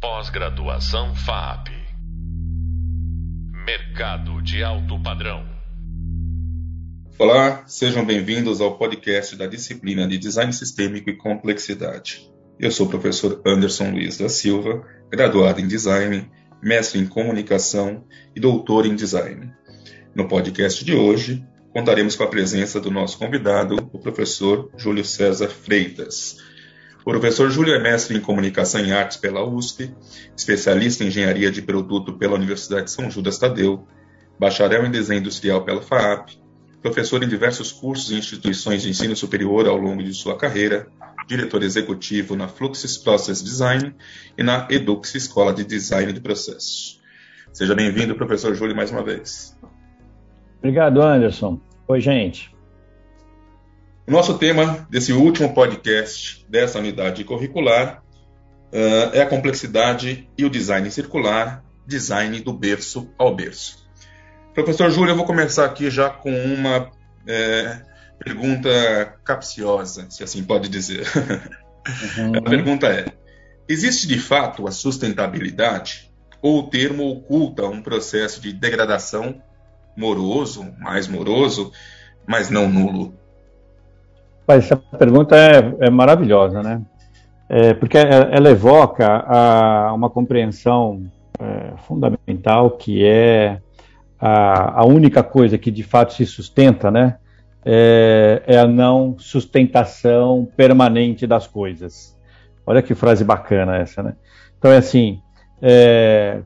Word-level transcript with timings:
Pós-graduação 0.00 1.12
FAP. 1.12 1.70
Mercado 3.66 4.40
de 4.40 4.62
alto 4.62 5.02
padrão. 5.02 5.44
Olá, 7.18 7.64
sejam 7.66 8.06
bem-vindos 8.06 8.60
ao 8.60 8.78
podcast 8.78 9.34
da 9.34 9.48
disciplina 9.48 10.06
de 10.06 10.16
Design 10.16 10.52
Sistêmico 10.52 11.10
e 11.10 11.16
Complexidade. 11.16 12.30
Eu 12.60 12.70
sou 12.70 12.86
o 12.86 12.88
professor 12.88 13.42
Anderson 13.44 13.90
Luiz 13.90 14.18
da 14.18 14.28
Silva, 14.28 14.86
graduado 15.10 15.60
em 15.60 15.66
Design, 15.66 16.30
mestre 16.62 17.00
em 17.00 17.06
Comunicação 17.06 18.04
e 18.36 18.38
doutor 18.38 18.86
em 18.86 18.94
Design. 18.94 19.52
No 20.14 20.28
podcast 20.28 20.84
de 20.84 20.94
hoje, 20.94 21.44
contaremos 21.72 22.14
com 22.14 22.22
a 22.22 22.28
presença 22.28 22.80
do 22.80 22.88
nosso 22.88 23.18
convidado, 23.18 23.74
o 23.92 23.98
professor 23.98 24.70
Júlio 24.76 25.04
César 25.04 25.48
Freitas, 25.48 26.36
o 27.08 27.10
professor 27.10 27.50
Júlio 27.50 27.74
é 27.74 27.78
mestre 27.78 28.18
em 28.18 28.20
Comunicação 28.20 28.84
e 28.84 28.92
Artes 28.92 29.16
pela 29.16 29.42
USP, 29.42 29.90
especialista 30.36 31.02
em 31.02 31.06
Engenharia 31.06 31.50
de 31.50 31.62
Produto 31.62 32.12
pela 32.12 32.34
Universidade 32.34 32.84
de 32.84 32.90
São 32.90 33.10
Judas 33.10 33.38
Tadeu, 33.38 33.86
bacharel 34.38 34.84
em 34.84 34.90
Desenho 34.90 35.20
Industrial 35.20 35.64
pela 35.64 35.80
FAAP, 35.80 36.32
professor 36.82 37.22
em 37.22 37.28
diversos 37.28 37.72
cursos 37.72 38.10
e 38.10 38.16
instituições 38.16 38.82
de 38.82 38.90
ensino 38.90 39.16
superior 39.16 39.66
ao 39.66 39.78
longo 39.78 40.02
de 40.02 40.12
sua 40.12 40.36
carreira, 40.36 40.86
diretor 41.26 41.62
executivo 41.62 42.36
na 42.36 42.46
Fluxus 42.46 42.98
Process 42.98 43.42
Design 43.42 43.94
e 44.36 44.42
na 44.42 44.68
Edux 44.70 45.14
Escola 45.14 45.54
de 45.54 45.64
Design 45.64 46.12
de 46.12 46.20
Processos. 46.20 47.00
Seja 47.54 47.74
bem-vindo, 47.74 48.14
professor 48.16 48.54
Júlio, 48.54 48.76
mais 48.76 48.90
uma 48.90 49.02
vez. 49.02 49.58
Obrigado, 50.58 51.00
Anderson. 51.00 51.58
Oi, 51.88 52.00
gente. 52.00 52.54
O 54.08 54.10
nosso 54.10 54.38
tema 54.38 54.88
desse 54.88 55.12
último 55.12 55.52
podcast 55.52 56.42
dessa 56.48 56.78
unidade 56.78 57.24
curricular 57.24 58.02
uh, 58.72 59.14
é 59.14 59.20
a 59.20 59.26
complexidade 59.26 60.26
e 60.38 60.46
o 60.46 60.50
design 60.50 60.90
circular, 60.90 61.62
design 61.86 62.40
do 62.40 62.50
berço 62.50 63.12
ao 63.18 63.36
berço. 63.36 63.86
Professor 64.54 64.90
Júlio, 64.90 65.12
eu 65.12 65.16
vou 65.16 65.26
começar 65.26 65.66
aqui 65.66 65.90
já 65.90 66.08
com 66.08 66.30
uma 66.30 66.90
é, 67.26 67.82
pergunta 68.18 68.70
capciosa, 69.22 70.06
se 70.08 70.24
assim 70.24 70.42
pode 70.42 70.70
dizer. 70.70 71.06
Uhum. 72.16 72.32
a 72.40 72.40
pergunta 72.40 72.86
é: 72.86 73.12
existe 73.68 74.08
de 74.08 74.18
fato 74.18 74.66
a 74.66 74.70
sustentabilidade 74.70 76.10
ou 76.40 76.60
o 76.60 76.70
termo 76.70 77.10
oculta 77.10 77.66
um 77.66 77.82
processo 77.82 78.40
de 78.40 78.54
degradação 78.54 79.42
moroso, 79.94 80.72
mais 80.78 81.06
moroso, 81.06 81.70
mas 82.26 82.48
não 82.48 82.70
nulo? 82.70 83.17
Essa 84.48 84.76
pergunta 84.76 85.36
é, 85.36 85.86
é 85.86 85.90
maravilhosa, 85.90 86.62
né? 86.62 86.82
É, 87.48 87.72
porque 87.74 87.96
ela 87.96 88.50
evoca 88.50 89.06
a, 89.06 89.92
uma 89.94 90.10
compreensão 90.10 91.10
é, 91.38 91.72
fundamental 91.78 92.72
que 92.72 93.04
é 93.04 93.60
a, 94.20 94.80
a, 94.80 94.84
única 94.84 95.22
coisa 95.22 95.56
que 95.56 95.70
de 95.70 95.82
fato 95.82 96.12
se 96.12 96.26
sustenta, 96.26 96.90
né? 96.90 97.16
É, 97.64 98.42
é, 98.46 98.58
a 98.58 98.66
não 98.66 99.16
sustentação 99.18 100.48
permanente 100.56 101.26
das 101.26 101.46
coisas. 101.46 102.16
Olha 102.66 102.82
que 102.82 102.94
frase 102.94 103.24
bacana 103.24 103.76
essa, 103.76 104.02
né? 104.02 104.14
Então 104.58 104.70
é 104.70 104.76
assim, 104.76 105.20
é, 105.60 106.40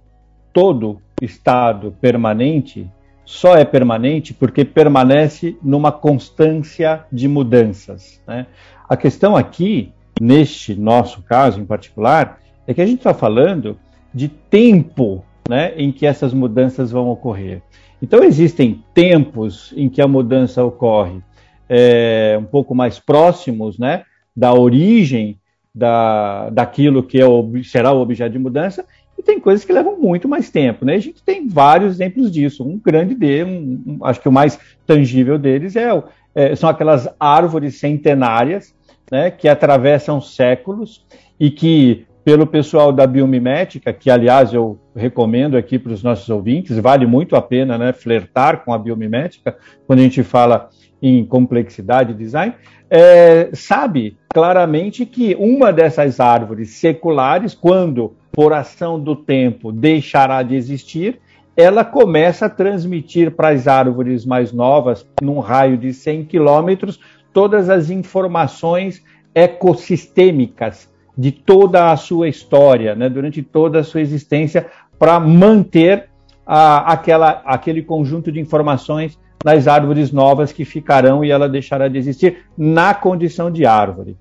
todo 0.52 1.00
estado 1.20 1.96
permanente 2.00 2.88
só 3.24 3.56
é 3.56 3.64
permanente 3.64 4.34
porque 4.34 4.64
permanece 4.64 5.56
numa 5.62 5.92
constância 5.92 7.04
de 7.10 7.28
mudanças. 7.28 8.20
Né? 8.26 8.46
A 8.88 8.96
questão 8.96 9.36
aqui, 9.36 9.92
neste 10.20 10.74
nosso 10.74 11.22
caso 11.22 11.60
em 11.60 11.64
particular, 11.64 12.40
é 12.66 12.74
que 12.74 12.80
a 12.80 12.86
gente 12.86 12.98
está 12.98 13.14
falando 13.14 13.78
de 14.12 14.28
tempo 14.28 15.24
né, 15.48 15.72
em 15.76 15.90
que 15.90 16.06
essas 16.06 16.32
mudanças 16.32 16.90
vão 16.90 17.08
ocorrer. 17.08 17.62
Então, 18.00 18.22
existem 18.22 18.84
tempos 18.92 19.72
em 19.76 19.88
que 19.88 20.02
a 20.02 20.08
mudança 20.08 20.64
ocorre 20.64 21.22
é, 21.68 22.36
um 22.40 22.44
pouco 22.44 22.74
mais 22.74 22.98
próximos 22.98 23.78
né, 23.78 24.04
da 24.36 24.52
origem 24.52 25.38
da, 25.74 26.50
daquilo 26.50 27.02
que 27.02 27.18
é 27.20 27.24
será 27.64 27.92
o 27.92 28.00
objeto 28.00 28.32
de 28.32 28.38
mudança, 28.38 28.84
e 29.18 29.22
tem 29.22 29.38
coisas 29.38 29.64
que 29.64 29.72
levam 29.72 29.98
muito 29.98 30.28
mais 30.28 30.50
tempo, 30.50 30.84
né? 30.84 30.94
A 30.94 30.98
gente 30.98 31.22
tem 31.22 31.46
vários 31.46 31.94
exemplos 31.94 32.30
disso. 32.30 32.64
Um 32.64 32.78
grande 32.78 33.14
de, 33.14 33.44
um, 33.44 33.82
um, 33.86 34.04
acho 34.04 34.20
que 34.20 34.28
o 34.28 34.32
mais 34.32 34.58
tangível 34.86 35.38
deles 35.38 35.76
é, 35.76 35.90
é, 36.34 36.54
são 36.56 36.68
aquelas 36.68 37.08
árvores 37.18 37.78
centenárias, 37.78 38.74
né, 39.10 39.30
que 39.30 39.46
atravessam 39.48 40.20
séculos 40.20 41.04
e 41.38 41.50
que 41.50 42.06
pelo 42.24 42.46
pessoal 42.46 42.92
da 42.92 43.06
biomimética, 43.06 43.92
que 43.92 44.08
aliás 44.08 44.54
eu 44.54 44.78
recomendo 44.94 45.56
aqui 45.56 45.78
para 45.78 45.92
os 45.92 46.02
nossos 46.02 46.28
ouvintes, 46.30 46.78
vale 46.78 47.04
muito 47.04 47.34
a 47.34 47.42
pena 47.42 47.76
né, 47.76 47.92
flertar 47.92 48.64
com 48.64 48.72
a 48.72 48.78
biomimética 48.78 49.56
quando 49.86 49.98
a 49.98 50.02
gente 50.02 50.22
fala 50.22 50.70
em 51.02 51.24
complexidade 51.24 52.12
de 52.12 52.18
design, 52.20 52.54
é, 52.94 53.48
sabe 53.54 54.18
claramente 54.28 55.06
que 55.06 55.34
uma 55.36 55.72
dessas 55.72 56.20
árvores 56.20 56.74
seculares, 56.74 57.54
quando 57.54 58.12
por 58.30 58.52
ação 58.52 59.00
do 59.00 59.16
tempo, 59.16 59.72
deixará 59.72 60.42
de 60.42 60.54
existir, 60.54 61.18
ela 61.56 61.86
começa 61.86 62.46
a 62.46 62.50
transmitir 62.50 63.30
para 63.30 63.48
as 63.48 63.66
árvores 63.66 64.26
mais 64.26 64.52
novas, 64.52 65.06
num 65.22 65.38
raio 65.38 65.78
de 65.78 65.94
100 65.94 66.26
quilômetros, 66.26 67.00
todas 67.32 67.70
as 67.70 67.88
informações 67.88 69.02
ecossistêmicas 69.34 70.90
de 71.16 71.32
toda 71.32 71.92
a 71.92 71.96
sua 71.96 72.28
história, 72.28 72.94
né, 72.94 73.08
durante 73.08 73.42
toda 73.42 73.80
a 73.80 73.84
sua 73.84 74.02
existência, 74.02 74.66
para 74.98 75.18
manter 75.18 76.10
a, 76.46 76.92
aquela, 76.92 77.40
aquele 77.46 77.82
conjunto 77.82 78.30
de 78.30 78.38
informações 78.38 79.18
nas 79.44 79.66
árvores 79.66 80.12
novas 80.12 80.52
que 80.52 80.64
ficarão 80.64 81.24
e 81.24 81.30
ela 81.30 81.48
deixará 81.48 81.88
de 81.88 81.98
existir 81.98 82.44
na 82.56 82.94
condição 82.94 83.50
de 83.50 83.66
árvore. 83.66 84.16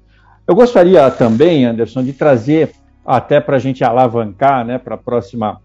Eu 0.48 0.56
gostaria 0.56 1.09
também, 1.12 1.66
Anderson, 1.66 2.04
de 2.04 2.14
trazer 2.14 2.72
até 3.06 3.40
para 3.40 3.56
a 3.56 3.59
gente 3.59 3.84
alavancar 3.84 4.66
né, 4.66 4.78
para 4.78 4.96
a 4.96 4.98
próxima, 4.98 5.62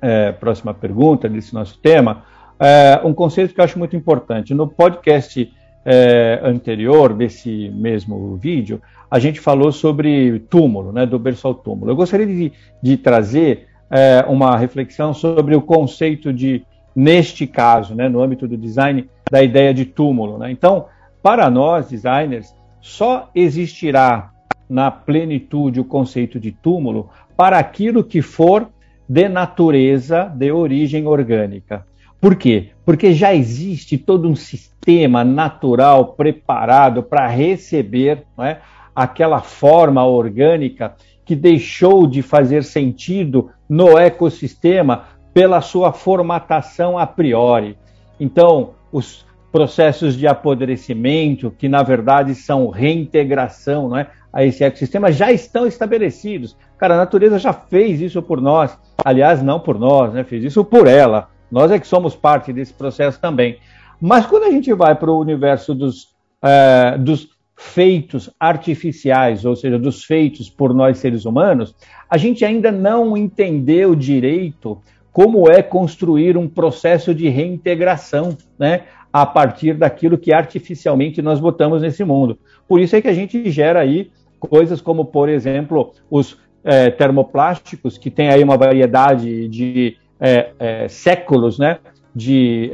é, 0.00 0.32
próxima 0.32 0.72
pergunta 0.72 1.28
desse 1.28 1.54
nosso 1.54 1.78
tema, 1.78 2.24
é, 2.58 3.00
um 3.04 3.12
conceito 3.12 3.54
que 3.54 3.60
eu 3.60 3.64
acho 3.64 3.78
muito 3.78 3.96
importante. 3.96 4.54
No 4.54 4.68
podcast 4.68 5.52
é, 5.84 6.40
anterior 6.42 7.12
desse 7.12 7.70
mesmo 7.70 8.36
vídeo, 8.36 8.80
a 9.10 9.18
gente 9.18 9.40
falou 9.40 9.70
sobre 9.70 10.40
túmulo, 10.50 10.92
né, 10.92 11.06
do 11.06 11.18
berço 11.18 11.46
ao 11.46 11.54
túmulo. 11.54 11.90
Eu 11.90 11.96
gostaria 11.96 12.26
de, 12.26 12.52
de 12.82 12.96
trazer 12.96 13.66
é, 13.90 14.24
uma 14.28 14.56
reflexão 14.56 15.12
sobre 15.12 15.54
o 15.54 15.62
conceito 15.62 16.32
de, 16.32 16.64
neste 16.94 17.46
caso, 17.46 17.94
né, 17.94 18.08
no 18.08 18.22
âmbito 18.22 18.46
do 18.46 18.56
design, 18.56 19.08
da 19.30 19.42
ideia 19.42 19.74
de 19.74 19.84
túmulo. 19.84 20.38
Né? 20.38 20.50
Então, 20.50 20.86
para 21.22 21.50
nós, 21.50 21.88
designers, 21.88 22.54
só 22.80 23.30
existirá 23.34 24.30
na 24.68 24.90
plenitude 24.90 25.80
o 25.80 25.84
conceito 25.84 26.38
de 26.38 26.52
túmulo 26.52 27.10
para 27.36 27.58
aquilo 27.58 28.04
que 28.04 28.22
for 28.22 28.68
de 29.08 29.28
natureza, 29.28 30.24
de 30.24 30.50
origem 30.50 31.06
orgânica. 31.06 31.86
Por 32.20 32.36
quê? 32.36 32.70
Porque 32.84 33.12
já 33.12 33.34
existe 33.34 33.98
todo 33.98 34.28
um 34.28 34.34
sistema 34.34 35.24
natural 35.24 36.14
preparado 36.14 37.02
para 37.02 37.26
receber 37.26 38.24
é, 38.38 38.58
aquela 38.94 39.40
forma 39.40 40.04
orgânica 40.04 40.94
que 41.24 41.34
deixou 41.34 42.06
de 42.06 42.22
fazer 42.22 42.64
sentido 42.64 43.50
no 43.68 43.98
ecossistema 43.98 45.04
pela 45.34 45.60
sua 45.60 45.92
formatação 45.92 46.96
a 46.96 47.06
priori. 47.06 47.76
Então, 48.18 48.70
os 48.92 49.26
processos 49.50 50.16
de 50.16 50.26
apodrecimento, 50.26 51.50
que 51.50 51.68
na 51.68 51.82
verdade 51.82 52.34
são 52.34 52.68
reintegração, 52.68 53.88
não 53.88 53.98
é? 53.98 54.08
a 54.32 54.44
esse 54.44 54.64
ecossistema 54.64 55.12
já 55.12 55.30
estão 55.30 55.64
estabelecidos. 55.64 56.56
Cara, 56.76 56.94
a 56.94 56.98
natureza 56.98 57.38
já 57.38 57.52
fez 57.52 58.00
isso 58.00 58.20
por 58.20 58.40
nós. 58.40 58.76
Aliás, 59.04 59.42
não 59.42 59.60
por 59.60 59.78
nós, 59.78 60.12
né? 60.12 60.24
fez 60.24 60.42
isso 60.42 60.64
por 60.64 60.88
ela. 60.88 61.28
Nós 61.50 61.70
é 61.70 61.78
que 61.78 61.86
somos 61.86 62.16
parte 62.16 62.52
desse 62.52 62.72
processo 62.72 63.20
também. 63.20 63.58
Mas 64.00 64.26
quando 64.26 64.44
a 64.44 64.50
gente 64.50 64.72
vai 64.72 64.96
para 64.96 65.10
o 65.10 65.20
universo 65.20 65.72
dos, 65.72 66.08
é, 66.42 66.98
dos 66.98 67.28
feitos 67.54 68.28
artificiais, 68.40 69.44
ou 69.44 69.54
seja, 69.54 69.78
dos 69.78 70.04
feitos 70.04 70.50
por 70.50 70.74
nós 70.74 70.98
seres 70.98 71.24
humanos, 71.24 71.74
a 72.10 72.16
gente 72.16 72.44
ainda 72.44 72.72
não 72.72 73.16
entendeu 73.16 73.94
direito 73.94 74.80
como 75.14 75.48
é 75.48 75.62
construir 75.62 76.36
um 76.36 76.48
processo 76.48 77.14
de 77.14 77.28
reintegração, 77.28 78.36
né? 78.58 78.82
A 79.12 79.24
partir 79.24 79.74
daquilo 79.74 80.18
que 80.18 80.34
artificialmente 80.34 81.22
nós 81.22 81.38
botamos 81.38 81.82
nesse 81.82 82.02
mundo. 82.02 82.36
Por 82.66 82.80
isso 82.80 82.96
é 82.96 83.00
que 83.00 83.06
a 83.06 83.12
gente 83.12 83.48
gera 83.48 83.78
aí 83.78 84.10
coisas 84.40 84.80
como, 84.80 85.04
por 85.04 85.28
exemplo, 85.28 85.92
os 86.10 86.36
é, 86.64 86.90
termoplásticos, 86.90 87.96
que 87.96 88.10
tem 88.10 88.28
aí 88.28 88.42
uma 88.42 88.56
variedade 88.56 89.46
de 89.46 89.96
é, 90.18 90.50
é, 90.58 90.88
séculos 90.88 91.60
né, 91.60 91.78
de 92.12 92.72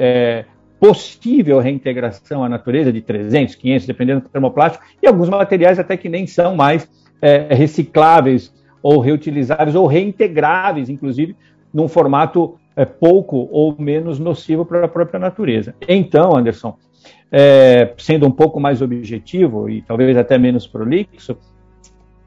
possível 0.81 1.59
reintegração 1.59 2.43
à 2.43 2.49
natureza, 2.49 2.91
de 2.91 3.03
300, 3.03 3.55
500, 3.55 3.87
dependendo 3.87 4.21
do 4.23 4.31
termoplástico, 4.31 4.83
e 5.03 5.07
alguns 5.07 5.29
materiais 5.29 5.79
até 5.79 5.95
que 5.95 6.09
nem 6.09 6.27
são 6.27 6.57
mais 6.57 6.89
recicláveis 7.51 8.51
ou 8.83 8.99
reutilizáveis 8.99 9.75
ou 9.75 9.87
reintegráveis, 9.87 10.89
inclusive, 10.89 11.37
num 11.73 11.89
formato 11.89 12.57
é, 12.77 12.85
pouco 12.85 13.49
ou 13.51 13.75
menos 13.79 14.19
nocivo 14.19 14.65
para 14.65 14.85
a 14.85 14.89
própria 14.89 15.19
natureza. 15.19 15.75
Então, 15.89 16.37
Anderson, 16.37 16.77
é, 17.31 17.93
sendo 17.99 18.27
um 18.27 18.31
pouco 18.31 18.59
mais 18.59 18.83
objetivo 18.83 19.69
e 19.69 19.83
talvez 19.83 20.17
até 20.17 20.39
menos 20.39 20.67
prolixo, 20.67 21.37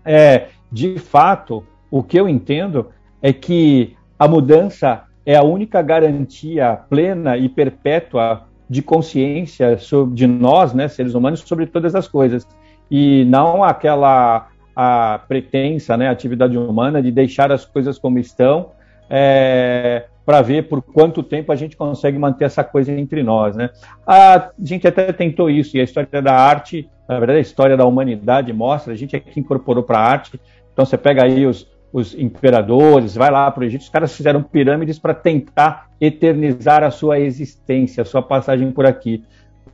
é, 0.06 0.48
de 0.72 0.98
fato, 0.98 1.64
o 1.90 2.04
que 2.04 2.20
eu 2.20 2.28
entendo 2.28 2.88
é 3.22 3.32
que 3.32 3.96
a 4.18 4.28
mudança 4.28 5.04
é 5.26 5.36
a 5.36 5.44
única 5.44 5.82
garantia 5.82 6.80
plena 6.90 7.38
e 7.38 7.48
perpétua 7.48 8.48
de 8.70 8.82
consciência 8.82 9.78
de 10.14 10.28
nós, 10.28 10.74
né, 10.74 10.88
seres 10.88 11.14
humanos, 11.14 11.42
sobre 11.42 11.66
todas 11.66 11.96
as 11.96 12.08
coisas. 12.08 12.48
E 12.90 13.26
não 13.26 13.64
aquela 13.64 14.50
a 14.76 15.20
pretensa 15.28 15.96
né, 15.96 16.10
atividade 16.10 16.58
humana 16.58 17.02
de 17.02 17.12
deixar 17.12 17.52
as 17.52 17.64
coisas 17.64 18.00
como 18.00 18.18
estão 18.18 18.72
é, 19.16 20.06
para 20.26 20.42
ver 20.42 20.68
por 20.68 20.82
quanto 20.82 21.22
tempo 21.22 21.52
a 21.52 21.56
gente 21.56 21.78
consegue 21.78 22.18
manter 22.18 22.46
essa 22.46 22.64
coisa 22.64 22.92
entre 22.92 23.22
nós. 23.22 23.56
Né? 23.56 23.70
A 24.08 24.50
gente 24.60 24.88
até 24.88 25.14
tentou 25.14 25.52
isso, 25.52 25.78
e 25.78 25.80
a 25.80 25.84
história 25.84 26.20
da 26.20 26.34
arte, 26.34 26.90
na 27.08 27.20
verdade, 27.20 27.38
a 27.38 27.42
história 27.42 27.78
da 27.78 27.86
humanidade 27.86 28.52
mostra, 28.52 28.92
a 28.92 28.96
gente 28.96 29.16
aqui 29.16 29.40
incorporou 29.40 29.84
para 29.84 30.00
a 30.00 30.04
arte. 30.04 30.42
Então, 30.74 30.84
você 30.84 30.98
pega 30.98 31.24
aí 31.24 31.46
os, 31.46 31.72
os 31.92 32.16
imperadores, 32.16 33.14
vai 33.14 33.30
lá 33.30 33.52
para 33.52 33.62
o 33.62 33.66
Egito, 33.66 33.82
os 33.82 33.90
caras 33.90 34.16
fizeram 34.16 34.42
pirâmides 34.42 34.98
para 34.98 35.14
tentar 35.14 35.92
eternizar 36.02 36.84
a 36.84 36.90
sua 36.90 37.20
existência, 37.20 38.02
a 38.02 38.06
sua 38.06 38.24
passagem 38.24 38.72
por 38.72 38.88
aqui. 38.88 39.24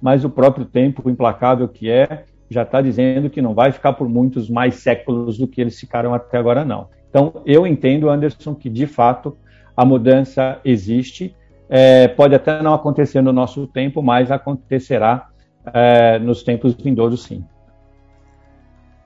Mas 0.02 0.26
o 0.26 0.30
próprio 0.30 0.66
tempo, 0.66 1.10
implacável 1.10 1.68
que 1.70 1.90
é, 1.90 2.26
já 2.50 2.64
está 2.64 2.82
dizendo 2.82 3.30
que 3.30 3.42
não 3.42 3.54
vai 3.54 3.72
ficar 3.72 3.94
por 3.94 4.10
muitos 4.10 4.50
mais 4.50 4.76
séculos 4.76 5.38
do 5.38 5.48
que 5.48 5.62
eles 5.62 5.80
ficaram 5.80 6.14
até 6.14 6.38
agora, 6.38 6.66
não. 6.66 6.88
Então, 7.10 7.42
eu 7.46 7.66
entendo, 7.66 8.10
Anderson, 8.10 8.54
que 8.54 8.70
de 8.70 8.86
fato 8.86 9.38
a 9.76 9.84
mudança 9.84 10.60
existe. 10.64 11.36
É, 11.70 12.08
pode 12.08 12.34
até 12.36 12.62
não 12.62 12.74
acontecer 12.74 13.22
no 13.22 13.32
nosso 13.32 13.68
tempo, 13.68 14.02
mas 14.02 14.32
acontecerá 14.32 15.30
é, 15.74 16.20
nos 16.20 16.44
tempos 16.44 16.74
vindouros, 16.74 17.24
sim. 17.24 17.44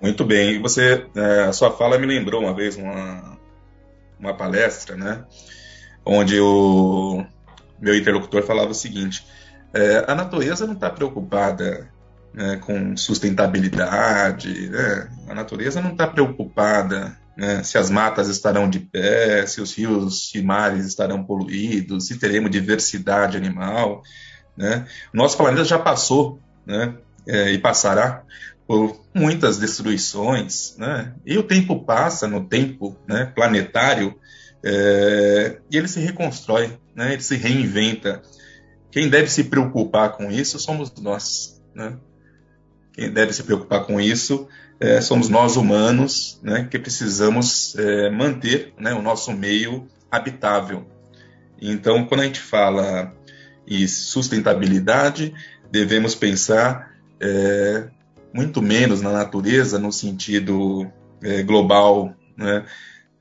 Muito 0.01 0.25
bem. 0.25 0.55
E 0.55 0.59
você, 0.59 1.05
é, 1.15 1.44
a 1.44 1.53
sua 1.53 1.71
fala 1.71 1.97
me 1.97 2.05
lembrou 2.05 2.41
uma 2.41 2.53
vez 2.53 2.75
uma, 2.75 3.38
uma 4.19 4.33
palestra, 4.33 4.95
né, 4.95 5.23
onde 6.05 6.39
o 6.39 7.23
meu 7.79 7.95
interlocutor 7.95 8.44
falava 8.44 8.71
o 8.71 8.75
seguinte: 8.75 9.25
é, 9.73 10.05
a 10.07 10.15
natureza 10.15 10.65
não 10.65 10.73
está 10.73 10.89
preocupada 10.89 11.89
né, 12.33 12.57
com 12.57 12.97
sustentabilidade, 12.97 14.69
né? 14.69 15.09
a 15.29 15.35
natureza 15.35 15.81
não 15.81 15.91
está 15.91 16.07
preocupada 16.07 17.15
né, 17.35 17.63
se 17.63 17.77
as 17.77 17.89
matas 17.89 18.27
estarão 18.27 18.69
de 18.69 18.80
pé, 18.80 19.45
se 19.45 19.62
os 19.62 19.74
rios 19.74 20.33
e 20.35 20.41
mares 20.41 20.85
estarão 20.85 21.24
poluídos, 21.24 22.07
se 22.07 22.18
teremos 22.19 22.51
diversidade 22.51 23.38
animal. 23.38 24.01
Né? 24.56 24.85
Nosso 25.13 25.38
planeta 25.38 25.65
já 25.65 25.80
passou 25.80 26.39
né, 26.65 26.95
é, 27.27 27.51
e 27.51 27.57
passará 27.57 28.24
por 28.68 29.03
muitas 29.13 29.57
destruições, 29.57 30.75
né? 30.77 31.13
e 31.25 31.38
o 31.38 31.44
tempo 31.44 31.83
passa 31.83 32.27
no 32.27 32.47
tempo 32.47 32.97
né, 33.07 33.25
planetário 33.25 34.15
é, 34.63 35.59
e 35.69 35.77
ele 35.77 35.88
se 35.88 36.00
reconstrói, 36.00 36.77
né, 36.95 37.13
ele 37.13 37.21
se 37.21 37.36
reinventa. 37.36 38.21
Quem 38.89 39.09
deve 39.09 39.27
se 39.27 39.44
preocupar 39.45 40.13
com 40.13 40.31
isso 40.31 40.59
somos 40.59 40.94
nós. 41.01 41.62
Né? 41.75 41.97
Quem 42.93 43.11
deve 43.11 43.33
se 43.33 43.43
preocupar 43.43 43.85
com 43.85 43.99
isso 43.99 44.47
é, 44.79 45.01
somos 45.01 45.29
nós 45.29 45.55
humanos, 45.55 46.39
né, 46.43 46.67
que 46.69 46.77
precisamos 46.77 47.75
é, 47.77 48.09
manter 48.09 48.73
né, 48.77 48.93
o 48.93 49.01
nosso 49.01 49.31
meio 49.31 49.87
habitável. 50.11 50.85
Então, 51.59 52.05
quando 52.05 52.21
a 52.21 52.25
gente 52.25 52.39
fala 52.39 53.13
em 53.67 53.87
sustentabilidade, 53.87 55.33
devemos 55.71 56.13
pensar 56.13 56.91
é, 57.19 57.87
muito 58.33 58.61
menos 58.61 59.01
na 59.01 59.11
natureza 59.11 59.79
no 59.79 59.91
sentido 59.91 60.91
é, 61.23 61.41
global 61.41 62.13
né, 62.35 62.65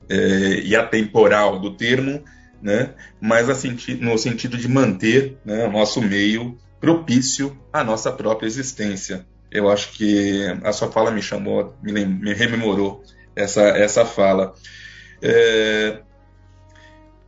é, 0.09 0.61
e 0.65 0.75
atemporal 0.75 1.61
do 1.61 1.77
termo, 1.77 2.25
né, 2.61 2.91
mas 3.21 3.57
senti 3.57 3.95
no 3.95 4.19
sentido 4.19 4.57
de 4.57 4.69
manter 4.69 5.39
né, 5.45 5.65
o 5.67 5.73
nosso 5.73 6.03
meio 6.03 6.59
propício 6.81 7.57
à 7.73 7.85
nossa 7.85 8.11
própria 8.11 8.47
existência 8.47 9.25
eu 9.53 9.71
acho 9.71 9.93
que 9.93 10.45
a 10.65 10.73
sua 10.73 10.91
fala 10.91 11.11
me 11.11 11.23
chamou, 11.23 11.75
me, 11.83 12.05
me 12.05 12.33
rememorou 12.33 13.05
essa, 13.37 13.63
essa 13.63 14.05
fala. 14.05 14.55
É, 15.21 16.01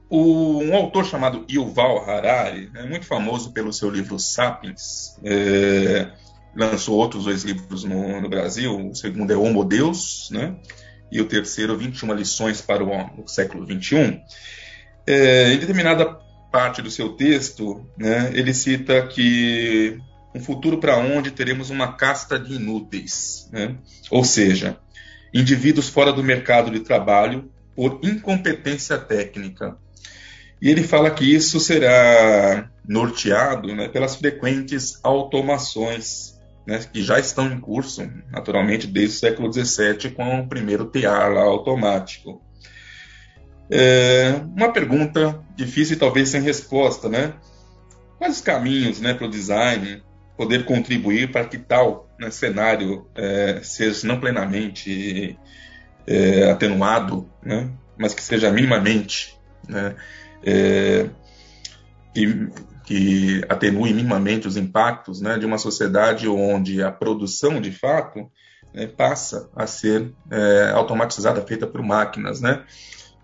o, 0.08 0.58
um 0.58 0.74
autor 0.74 1.04
chamado 1.04 1.44
Yuval 1.50 2.08
Harari, 2.08 2.70
é 2.74 2.84
muito 2.84 3.06
famoso 3.06 3.52
pelo 3.52 3.72
seu 3.72 3.90
livro 3.90 4.18
Sapiens, 4.18 5.18
é, 5.22 6.08
lançou 6.56 6.96
outros 6.96 7.24
dois 7.24 7.42
livros 7.42 7.84
no, 7.84 8.20
no, 8.20 8.28
Brasil. 8.28 8.88
O 8.88 8.94
segundo 8.94 9.32
é 9.32 9.36
Homo 9.36 9.64
Deus, 9.64 10.30
né? 10.30 10.56
e 11.12 11.20
o 11.20 11.26
terceiro, 11.26 11.76
21 11.76 12.14
lições 12.14 12.60
para 12.60 12.82
o, 12.82 13.22
o 13.22 13.28
século 13.28 13.66
XXI. 13.66 14.20
É, 15.06 15.52
em 15.52 15.58
determinada 15.58 16.18
parte 16.50 16.80
do 16.80 16.90
seu 16.90 17.10
texto, 17.10 17.84
né, 17.98 18.30
ele 18.32 18.54
cita 18.54 19.06
que 19.08 19.98
um 20.34 20.40
futuro 20.40 20.78
para 20.78 20.96
onde 20.96 21.30
teremos 21.30 21.70
uma 21.70 21.92
casta 21.92 22.38
de 22.38 22.54
inúteis, 22.54 23.48
né? 23.52 23.76
ou 24.10 24.24
seja, 24.24 24.78
indivíduos 25.32 25.88
fora 25.88 26.12
do 26.12 26.22
mercado 26.22 26.70
de 26.70 26.80
trabalho 26.80 27.50
por 27.74 28.00
incompetência 28.02 28.98
técnica. 28.98 29.76
E 30.60 30.70
ele 30.70 30.82
fala 30.82 31.10
que 31.10 31.24
isso 31.24 31.60
será 31.60 32.70
norteado 32.86 33.74
né, 33.74 33.88
pelas 33.88 34.16
frequentes 34.16 34.98
automações 35.02 36.34
né, 36.66 36.80
que 36.92 37.02
já 37.02 37.18
estão 37.18 37.50
em 37.52 37.60
curso, 37.60 38.08
naturalmente, 38.30 38.86
desde 38.86 39.16
o 39.16 39.18
século 39.18 39.52
XVII, 39.52 40.10
com 40.12 40.40
o 40.40 40.48
primeiro 40.48 40.86
TEAR 40.86 41.32
lá, 41.32 41.42
automático. 41.42 42.42
É 43.70 44.40
uma 44.56 44.72
pergunta 44.72 45.42
difícil 45.54 45.96
e 45.96 45.98
talvez 45.98 46.28
sem 46.28 46.42
resposta, 46.42 47.08
né? 47.08 47.34
Quais 48.18 48.36
os 48.36 48.40
caminhos 48.40 49.00
né, 49.00 49.14
para 49.14 49.26
o 49.26 49.30
design 49.30 50.02
poder 50.36 50.64
contribuir 50.64 51.30
para 51.30 51.44
que 51.44 51.58
tal 51.58 52.08
né, 52.18 52.30
cenário 52.30 53.06
é, 53.14 53.60
seja 53.62 54.06
não 54.06 54.18
plenamente 54.18 55.38
é, 56.06 56.50
atenuado, 56.50 57.28
né, 57.42 57.70
mas 57.98 58.14
que 58.14 58.22
seja 58.22 58.50
minimamente, 58.50 59.38
né, 59.68 59.94
é, 60.44 61.08
que, 62.12 62.48
que, 62.84 63.44
atenue 63.48 63.92
minimamente 63.94 64.48
os 64.48 64.56
impactos 64.56 65.20
né, 65.20 65.38
de 65.38 65.46
uma 65.46 65.58
sociedade 65.58 66.28
onde 66.28 66.82
a 66.82 66.90
produção, 66.90 67.60
de 67.60 67.70
fato, 67.70 68.30
né, 68.74 68.86
passa 68.86 69.48
a 69.54 69.66
ser 69.66 70.12
é, 70.30 70.70
automatizada, 70.74 71.40
feita 71.42 71.66
por 71.66 71.82
máquinas, 71.82 72.40
né? 72.40 72.64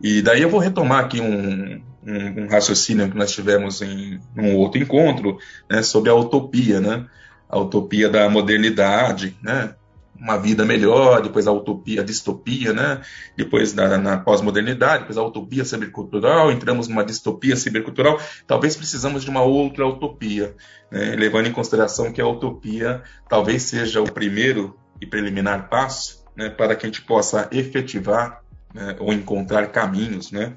E 0.02 0.22
daí 0.22 0.40
eu 0.40 0.48
vou 0.48 0.60
retomar 0.60 1.04
aqui 1.04 1.20
um, 1.20 1.82
um, 2.06 2.44
um 2.44 2.48
raciocínio 2.48 3.10
que 3.10 3.16
nós 3.16 3.32
tivemos 3.32 3.82
em 3.82 4.20
um 4.36 4.56
outro 4.56 4.80
encontro 4.80 5.38
né, 5.68 5.82
sobre 5.82 6.10
a 6.10 6.14
utopia, 6.14 6.80
né? 6.80 7.06
A 7.48 7.58
utopia 7.58 8.08
da 8.08 8.28
modernidade, 8.28 9.36
né? 9.42 9.74
Uma 10.18 10.36
vida 10.36 10.66
melhor, 10.66 11.22
depois 11.22 11.46
a 11.46 11.52
utopia, 11.52 12.02
a 12.02 12.04
distopia, 12.04 12.72
né? 12.72 13.00
Depois 13.36 13.72
da, 13.72 13.96
na 13.96 14.18
pós-modernidade, 14.18 15.00
depois 15.00 15.16
a 15.16 15.22
utopia 15.22 15.64
cibercultural, 15.64 16.52
entramos 16.52 16.88
numa 16.88 17.04
distopia 17.04 17.56
cibercultural. 17.56 18.20
Talvez 18.46 18.76
precisamos 18.76 19.24
de 19.24 19.30
uma 19.30 19.42
outra 19.42 19.86
utopia, 19.86 20.54
né? 20.90 21.16
levando 21.16 21.46
em 21.46 21.52
consideração 21.52 22.12
que 22.12 22.20
a 22.20 22.28
utopia 22.28 23.02
talvez 23.28 23.62
seja 23.62 24.00
o 24.02 24.12
primeiro 24.12 24.78
e 25.00 25.06
preliminar 25.06 25.68
passo 25.70 26.20
né, 26.36 26.48
para 26.48 26.76
que 26.76 26.86
a 26.86 26.88
gente 26.88 27.02
possa 27.02 27.48
efetivar 27.50 28.42
né, 28.74 28.96
ou 28.98 29.12
encontrar 29.12 29.66
caminhos 29.68 30.30
né, 30.30 30.54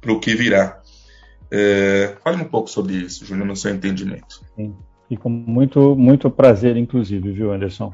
para 0.00 0.12
o 0.12 0.20
que 0.20 0.34
virá. 0.34 0.80
É, 1.50 2.14
fale 2.22 2.42
um 2.42 2.44
pouco 2.44 2.68
sobre 2.68 2.94
isso, 2.94 3.24
Júnior, 3.24 3.46
no 3.46 3.56
seu 3.56 3.74
entendimento. 3.74 4.40
Sim, 4.54 4.74
e 5.10 5.16
com 5.16 5.28
muito, 5.28 5.94
muito 5.96 6.30
prazer, 6.30 6.76
inclusive, 6.76 7.30
viu, 7.32 7.52
Anderson? 7.52 7.92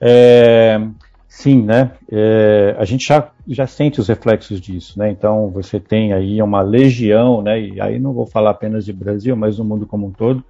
É, 0.00 0.80
sim, 1.26 1.62
né? 1.62 1.92
É, 2.10 2.76
a 2.78 2.84
gente 2.84 3.06
já, 3.06 3.30
já 3.48 3.66
sente 3.66 4.00
os 4.00 4.08
reflexos 4.08 4.60
disso, 4.60 4.98
né? 4.98 5.10
Então, 5.10 5.50
você 5.50 5.80
tem 5.80 6.12
aí 6.12 6.40
uma 6.40 6.62
legião, 6.62 7.42
né? 7.42 7.60
E 7.60 7.80
aí 7.80 7.98
não 7.98 8.12
vou 8.12 8.26
falar 8.26 8.50
apenas 8.50 8.84
de 8.84 8.92
Brasil, 8.92 9.36
mas 9.36 9.56
do 9.56 9.64
mundo 9.64 9.86
como 9.86 10.06
um 10.06 10.12
todo, 10.12 10.44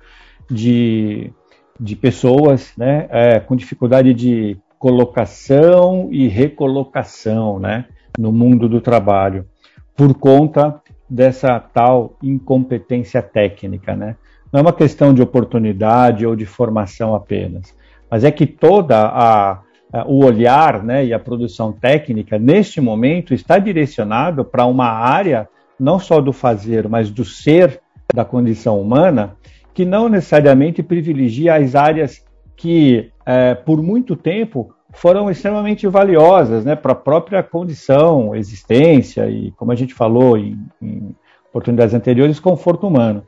de, 0.51 1.33
de 1.81 1.97
pessoas, 1.97 2.73
né? 2.77 3.07
É, 3.11 3.41
com 3.41 3.57
dificuldade 3.57 4.13
de 4.13 4.59
colocação 4.79 6.09
e 6.11 6.29
recolocação, 6.29 7.59
né? 7.59 7.87
no 8.19 8.33
mundo 8.33 8.69
do 8.69 8.81
trabalho, 8.81 9.47
por 9.97 10.15
conta 10.15 10.81
dessa 11.15 11.61
tal 11.61 12.17
incompetência 12.21 13.23
técnica, 13.23 13.95
né? 13.95 14.17
Não 14.53 14.59
é 14.59 14.63
uma 14.63 14.73
questão 14.73 15.15
de 15.15 15.23
oportunidade 15.23 16.27
ou 16.27 16.35
de 16.35 16.45
formação 16.45 17.15
apenas, 17.15 17.75
mas 18.11 18.25
é 18.25 18.31
que 18.31 18.47
toda 18.47 18.97
a, 18.99 19.61
o 20.07 20.25
olhar 20.25 20.83
né, 20.83 21.05
e 21.05 21.13
a 21.13 21.19
produção 21.19 21.73
técnica, 21.73 22.39
neste 22.39 22.81
momento, 22.81 23.33
está 23.33 23.59
direcionado 23.59 24.45
para 24.45 24.67
uma 24.67 24.89
área 24.89 25.49
não 25.79 25.99
só 25.99 26.21
do 26.21 26.33
fazer, 26.33 26.89
mas 26.89 27.11
do 27.11 27.25
ser 27.25 27.81
da 28.13 28.25
condição 28.25 28.81
humana, 28.81 29.37
que 29.73 29.85
não 29.85 30.09
necessariamente 30.09 30.83
privilegia 30.83 31.55
as 31.55 31.75
áreas 31.75 32.25
que, 32.57 33.11
é, 33.27 33.55
por 33.55 33.83
muito 33.83 34.15
tempo, 34.17 34.75
foram 34.95 35.31
extremamente 35.31 35.87
valiosas 35.87 36.65
né, 36.65 36.75
para 36.75 36.93
a 36.93 36.97
própria 36.97 37.43
condição, 37.43 38.35
existência 38.35 39.29
e, 39.29 39.51
como 39.53 39.73
a 39.73 39.75
gente 39.75 39.95
falou 39.95 40.37
em, 40.37 40.59
em 40.81 41.15
oportunidades 41.49 41.95
anteriores, 41.95 42.41
conforto 42.41 42.87
humano. 42.87 43.25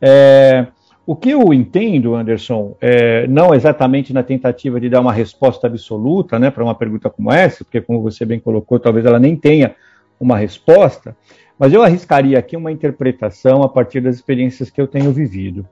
É, 0.00 0.66
o 1.06 1.14
que 1.14 1.30
eu 1.30 1.52
entendo, 1.52 2.14
Anderson, 2.14 2.76
é, 2.80 3.26
não 3.26 3.54
exatamente 3.54 4.12
na 4.12 4.22
tentativa 4.22 4.80
de 4.80 4.88
dar 4.88 5.00
uma 5.00 5.12
resposta 5.12 5.66
absoluta 5.66 6.38
né, 6.38 6.50
para 6.50 6.64
uma 6.64 6.74
pergunta 6.74 7.10
como 7.10 7.32
essa, 7.32 7.64
porque, 7.64 7.80
como 7.80 8.00
você 8.00 8.24
bem 8.24 8.40
colocou, 8.40 8.80
talvez 8.80 9.04
ela 9.04 9.18
nem 9.18 9.36
tenha 9.36 9.74
uma 10.18 10.38
resposta, 10.38 11.16
mas 11.58 11.72
eu 11.72 11.82
arriscaria 11.82 12.38
aqui 12.38 12.56
uma 12.56 12.72
interpretação 12.72 13.62
a 13.62 13.68
partir 13.68 14.00
das 14.00 14.16
experiências 14.16 14.70
que 14.70 14.80
eu 14.80 14.86
tenho 14.86 15.12
vivido. 15.12 15.66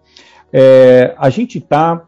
É, 0.52 1.14
a 1.16 1.30
gente 1.30 1.58
está, 1.58 2.04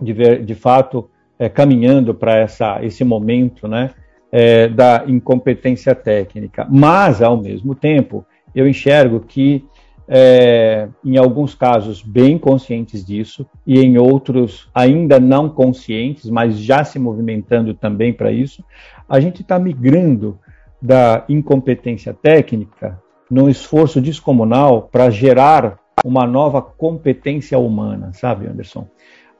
de, 0.00 0.12
de, 0.38 0.54
fato, 0.54 1.08
é, 1.42 1.48
caminhando 1.48 2.14
para 2.14 2.46
esse 2.82 3.02
momento 3.02 3.66
né, 3.66 3.90
é, 4.30 4.68
da 4.68 5.02
incompetência 5.08 5.92
técnica, 5.92 6.64
mas, 6.70 7.20
ao 7.20 7.36
mesmo 7.36 7.74
tempo, 7.74 8.24
eu 8.54 8.68
enxergo 8.68 9.18
que, 9.18 9.64
é, 10.06 10.86
em 11.04 11.16
alguns 11.16 11.52
casos, 11.52 12.00
bem 12.00 12.38
conscientes 12.38 13.04
disso, 13.04 13.44
e 13.66 13.80
em 13.80 13.98
outros 13.98 14.70
ainda 14.72 15.18
não 15.18 15.48
conscientes, 15.48 16.30
mas 16.30 16.56
já 16.58 16.84
se 16.84 16.96
movimentando 17.00 17.74
também 17.74 18.12
para 18.12 18.30
isso, 18.30 18.64
a 19.08 19.18
gente 19.18 19.42
está 19.42 19.58
migrando 19.58 20.38
da 20.80 21.24
incompetência 21.28 22.14
técnica 22.14 23.02
num 23.28 23.48
esforço 23.48 24.00
descomunal 24.00 24.82
para 24.92 25.10
gerar 25.10 25.76
uma 26.04 26.24
nova 26.24 26.62
competência 26.62 27.58
humana, 27.58 28.12
sabe, 28.12 28.46
Anderson? 28.46 28.86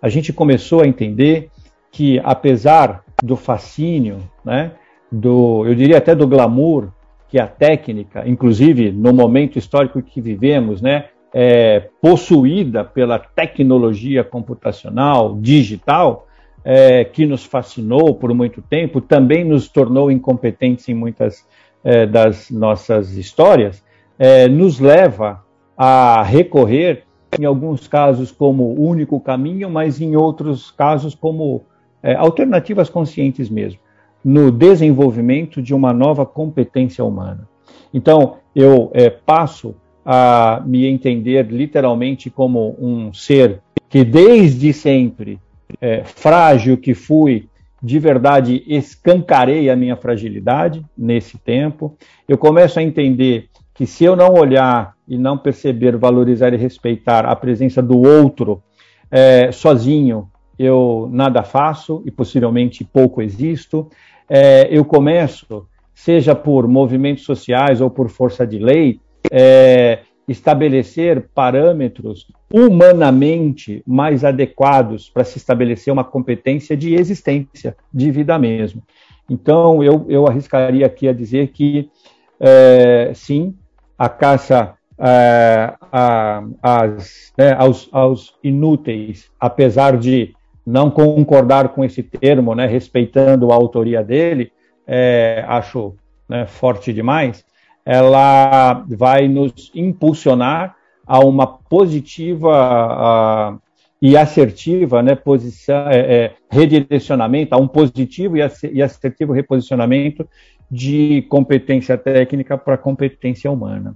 A 0.00 0.08
gente 0.08 0.32
começou 0.32 0.80
a 0.80 0.86
entender 0.88 1.48
que, 1.92 2.18
apesar 2.24 3.04
do 3.22 3.36
fascínio, 3.36 4.18
né, 4.42 4.72
do, 5.10 5.66
eu 5.66 5.74
diria 5.74 5.98
até 5.98 6.14
do 6.14 6.26
glamour 6.26 6.88
que 7.28 7.38
a 7.38 7.46
técnica, 7.46 8.26
inclusive 8.26 8.90
no 8.90 9.12
momento 9.12 9.58
histórico 9.58 10.02
que 10.02 10.20
vivemos, 10.20 10.80
né, 10.80 11.04
é 11.34 11.88
possuída 12.00 12.84
pela 12.84 13.18
tecnologia 13.18 14.24
computacional, 14.24 15.38
digital, 15.38 16.26
é, 16.64 17.04
que 17.04 17.26
nos 17.26 17.44
fascinou 17.44 18.14
por 18.14 18.32
muito 18.34 18.62
tempo, 18.62 19.00
também 19.00 19.44
nos 19.44 19.68
tornou 19.68 20.10
incompetentes 20.10 20.88
em 20.88 20.94
muitas 20.94 21.46
é, 21.84 22.06
das 22.06 22.50
nossas 22.50 23.16
histórias, 23.16 23.84
é, 24.18 24.48
nos 24.48 24.78
leva 24.78 25.44
a 25.76 26.22
recorrer, 26.22 27.04
em 27.38 27.44
alguns 27.44 27.88
casos, 27.88 28.30
como 28.30 28.74
único 28.78 29.18
caminho, 29.18 29.68
mas 29.70 30.00
em 30.00 30.16
outros 30.16 30.70
casos, 30.70 31.14
como 31.14 31.64
é, 32.02 32.14
alternativas 32.14 32.88
conscientes 32.88 33.48
mesmo, 33.48 33.80
no 34.24 34.50
desenvolvimento 34.50 35.62
de 35.62 35.74
uma 35.74 35.92
nova 35.92 36.24
competência 36.26 37.04
humana. 37.04 37.48
Então, 37.92 38.36
eu 38.54 38.90
é, 38.94 39.10
passo 39.10 39.74
a 40.04 40.62
me 40.66 40.86
entender 40.86 41.46
literalmente 41.50 42.28
como 42.28 42.76
um 42.78 43.12
ser 43.12 43.60
que 43.88 44.04
desde 44.04 44.72
sempre 44.72 45.38
é, 45.80 46.02
frágil 46.04 46.76
que 46.76 46.94
fui, 46.94 47.48
de 47.82 47.98
verdade 47.98 48.62
escancarei 48.66 49.68
a 49.68 49.76
minha 49.76 49.96
fragilidade 49.96 50.84
nesse 50.96 51.36
tempo. 51.38 51.96
Eu 52.28 52.38
começo 52.38 52.78
a 52.78 52.82
entender 52.82 53.48
que 53.74 53.86
se 53.86 54.04
eu 54.04 54.14
não 54.14 54.34
olhar 54.34 54.94
e 55.06 55.18
não 55.18 55.36
perceber, 55.36 55.96
valorizar 55.96 56.52
e 56.52 56.56
respeitar 56.56 57.26
a 57.26 57.34
presença 57.34 57.82
do 57.82 58.00
outro 58.00 58.62
é, 59.10 59.50
sozinho, 59.52 60.30
eu 60.62 61.08
nada 61.12 61.42
faço 61.42 62.02
e 62.04 62.10
possivelmente 62.10 62.84
pouco 62.84 63.20
existo. 63.20 63.88
É, 64.28 64.68
eu 64.70 64.84
começo, 64.84 65.66
seja 65.94 66.34
por 66.34 66.68
movimentos 66.68 67.24
sociais 67.24 67.80
ou 67.80 67.90
por 67.90 68.08
força 68.08 68.46
de 68.46 68.58
lei, 68.58 69.00
é, 69.30 70.00
estabelecer 70.28 71.28
parâmetros 71.34 72.28
humanamente 72.52 73.82
mais 73.86 74.24
adequados 74.24 75.08
para 75.08 75.24
se 75.24 75.38
estabelecer 75.38 75.92
uma 75.92 76.04
competência 76.04 76.76
de 76.76 76.94
existência, 76.94 77.76
de 77.92 78.10
vida 78.10 78.38
mesmo. 78.38 78.82
Então, 79.28 79.82
eu, 79.82 80.06
eu 80.08 80.26
arriscaria 80.26 80.86
aqui 80.86 81.08
a 81.08 81.12
dizer 81.12 81.48
que, 81.48 81.90
é, 82.38 83.12
sim, 83.14 83.54
a 83.98 84.08
caça 84.08 84.74
é, 84.98 85.74
a, 85.90 86.44
as, 86.62 87.32
né, 87.36 87.52
aos, 87.54 87.88
aos, 87.90 88.34
inúteis, 88.42 89.30
apesar 89.40 89.96
de 89.96 90.34
não 90.64 90.90
concordar 90.90 91.70
com 91.70 91.84
esse 91.84 92.02
termo, 92.02 92.54
né, 92.54 92.66
respeitando 92.66 93.50
a 93.50 93.54
autoria 93.54 94.02
dele, 94.02 94.52
é, 94.86 95.44
acho 95.48 95.94
né, 96.28 96.46
forte 96.46 96.92
demais, 96.92 97.44
ela 97.84 98.84
vai 98.88 99.26
nos 99.28 99.70
impulsionar 99.74 100.76
a 101.06 101.18
uma 101.20 101.46
positiva 101.46 102.52
a, 102.54 103.58
e 104.00 104.16
assertiva 104.16 105.02
né, 105.02 105.14
posição, 105.14 105.88
é, 105.88 105.98
é, 105.98 106.34
redirecionamento, 106.50 107.54
a 107.54 107.58
um 107.58 107.68
positivo 107.68 108.36
e 108.36 108.82
assertivo 108.82 109.32
reposicionamento 109.32 110.28
de 110.70 111.22
competência 111.28 111.98
técnica 111.98 112.56
para 112.56 112.78
competência 112.78 113.50
humana. 113.50 113.94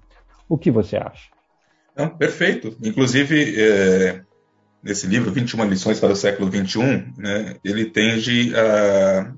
O 0.48 0.58
que 0.58 0.70
você 0.70 0.96
acha? 0.96 1.30
Não, 1.96 2.10
perfeito. 2.10 2.76
Inclusive, 2.84 3.54
é, 3.58 4.20
nesse 4.86 5.06
livro, 5.06 5.32
21 5.32 5.64
lições 5.64 5.98
para 5.98 6.12
o 6.12 6.16
século 6.16 6.48
XXI, 6.48 7.12
né, 7.18 7.56
ele 7.64 7.86
tende 7.86 8.54
a 8.54 9.32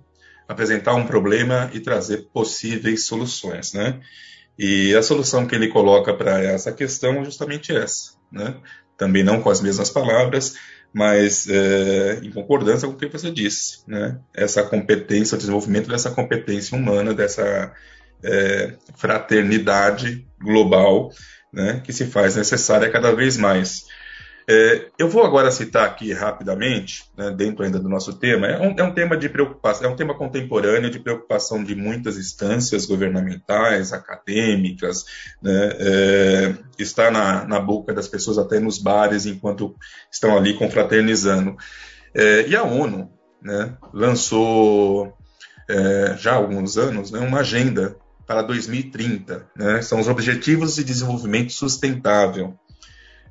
apresentar 0.47 0.95
um 0.95 1.07
problema 1.07 1.71
e 1.73 1.81
trazer 1.81 2.29
possíveis 2.33 3.07
soluções. 3.07 3.73
Né? 3.73 3.99
E 4.59 4.95
a 4.95 5.03
solução 5.03 5.47
que 5.47 5.55
ele 5.55 5.69
coloca 5.69 6.13
para 6.13 6.43
essa 6.43 6.71
questão 6.71 7.21
é 7.21 7.25
justamente 7.25 7.75
essa, 7.75 8.13
né? 8.31 8.57
Também 8.97 9.23
não 9.23 9.41
com 9.41 9.49
as 9.49 9.61
mesmas 9.61 9.89
palavras, 9.89 10.55
mas 10.93 11.47
é, 11.49 12.19
em 12.23 12.33
concordância 12.33 12.89
com 12.89 12.95
o 12.95 12.97
que 12.97 13.07
você 13.07 13.31
disse, 13.31 13.83
né? 13.87 14.19
Essa 14.35 14.65
competência, 14.65 15.37
o 15.37 15.39
desenvolvimento 15.39 15.89
dessa 15.89 16.11
competência 16.11 16.77
humana, 16.77 17.15
dessa 17.15 17.73
é, 18.25 18.75
fraternidade 18.97 20.27
global, 20.43 21.13
né? 21.53 21.81
Que 21.85 21.93
se 21.93 22.07
faz 22.07 22.35
necessária 22.35 22.91
cada 22.91 23.15
vez 23.15 23.37
mais. 23.37 23.87
É, 24.51 24.87
eu 24.99 25.11
vou 25.11 25.23
agora 25.27 25.51
citar 25.51 25.85
aqui 25.85 26.11
rapidamente, 26.11 27.05
né, 27.15 27.31
dentro 27.31 27.63
ainda 27.63 27.79
do 27.79 27.87
nosso 27.87 28.15
tema, 28.15 28.47
é 28.47 28.59
um, 28.59 28.75
é 28.79 28.83
um, 28.83 28.95
tema 28.95 29.15
de 29.15 29.29
preocupação, 29.29 29.91
é 29.91 29.93
um 29.93 29.97
tema 29.97 30.17
contemporâneo 30.17 30.91
de 30.91 30.99
preocupação 30.99 31.63
de 31.63 31.75
muitas 31.75 32.17
instâncias 32.17 32.87
governamentais, 32.87 33.93
acadêmicas, 33.93 35.05
né, 35.43 35.69
é, 35.79 36.55
está 36.79 37.11
na, 37.11 37.45
na, 37.45 37.61
boca 37.61 37.93
das 37.93 38.09
pessoas 38.09 38.39
até 38.39 38.59
nos 38.59 38.79
bares 38.79 39.27
enquanto 39.27 39.77
estão 40.11 40.35
ali 40.35 40.55
confraternizando. 40.55 41.55
É, 42.15 42.49
e 42.49 42.57
a 42.57 42.63
ONU 42.63 43.13
né, 43.43 43.77
lançou 43.93 45.15
é, 45.69 46.17
já 46.17 46.33
há 46.33 46.37
alguns 46.37 46.79
anos 46.79 47.11
né, 47.11 47.19
uma 47.19 47.41
agenda 47.41 47.97
para 48.27 48.41
2030, 48.41 49.47
né, 49.55 49.83
são 49.83 50.01
os 50.01 50.09
Objetivos 50.09 50.77
de 50.77 50.85
Desenvolvimento 50.85 51.53
Sustentável 51.53 52.59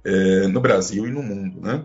é, 0.07 0.47
no 0.47 0.61
Brasil 0.61 1.05
e 1.05 1.11
no 1.11 1.21
mundo. 1.21 1.59
Né? 1.59 1.83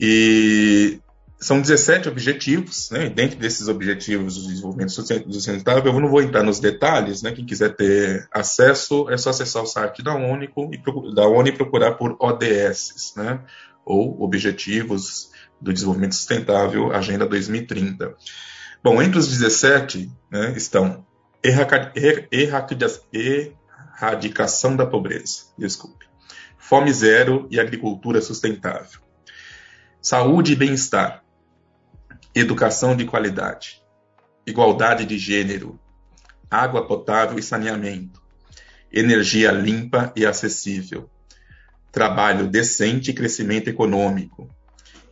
E 0.00 0.98
são 1.38 1.60
17 1.60 2.08
objetivos, 2.08 2.90
né? 2.90 3.08
dentro 3.08 3.38
desses 3.38 3.68
objetivos 3.68 4.36
do 4.36 4.48
desenvolvimento 4.48 4.90
sustentável, 4.90 5.92
eu 5.92 6.00
não 6.00 6.08
vou 6.08 6.22
entrar 6.22 6.42
nos 6.42 6.58
detalhes, 6.58 7.22
né? 7.22 7.30
quem 7.30 7.46
quiser 7.46 7.76
ter 7.76 8.26
acesso 8.32 9.08
é 9.10 9.16
só 9.16 9.30
acessar 9.30 9.62
o 9.62 9.66
site 9.66 10.02
da 10.02 10.14
ONU 10.14 10.44
e, 10.44 11.14
da 11.14 11.26
ONU 11.26 11.48
e 11.48 11.52
procurar 11.52 11.92
por 11.92 12.16
ODS, 12.18 13.14
né? 13.16 13.40
ou 13.84 14.20
Objetivos 14.20 15.30
do 15.60 15.72
Desenvolvimento 15.72 16.16
Sustentável, 16.16 16.92
Agenda 16.92 17.24
2030. 17.24 18.14
Bom, 18.82 19.00
entre 19.00 19.18
os 19.18 19.28
17 19.28 20.10
né, 20.30 20.52
estão 20.56 21.06
erradicação 23.12 24.76
da 24.76 24.84
pobreza, 24.84 25.44
desculpe, 25.56 26.06
fome 26.58 26.92
zero 26.92 27.46
e 27.50 27.60
agricultura 27.60 28.20
sustentável. 28.20 29.00
Saúde 30.00 30.52
e 30.52 30.56
bem-estar, 30.56 31.24
educação 32.34 32.94
de 32.94 33.04
qualidade, 33.04 33.82
igualdade 34.46 35.04
de 35.04 35.18
gênero, 35.18 35.78
água 36.50 36.86
potável 36.86 37.38
e 37.38 37.42
saneamento, 37.42 38.22
energia 38.92 39.50
limpa 39.50 40.12
e 40.14 40.24
acessível, 40.24 41.10
trabalho 41.90 42.46
decente 42.46 43.10
e 43.10 43.14
crescimento 43.14 43.68
econômico, 43.68 44.48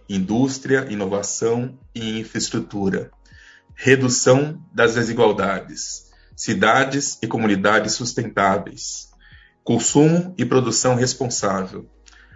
indústria, 0.08 0.86
inovação 0.90 1.78
e 1.94 2.20
infraestrutura, 2.20 3.10
redução 3.74 4.62
das 4.72 4.94
desigualdades, 4.94 6.12
cidades 6.36 7.18
e 7.22 7.26
comunidades 7.26 7.94
sustentáveis, 7.94 9.13
consumo 9.64 10.34
e 10.36 10.44
produção 10.44 10.94
responsável, 10.94 11.90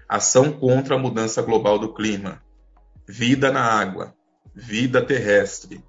ação 0.08 0.50
contra 0.50 0.94
a 0.94 0.98
mudança 0.98 1.42
global 1.42 1.78
do 1.78 1.92
clima, 1.92 2.42
vida 3.06 3.52
na 3.52 3.60
água, 3.60 4.14
vida 4.54 5.04
terrestre, 5.04 5.84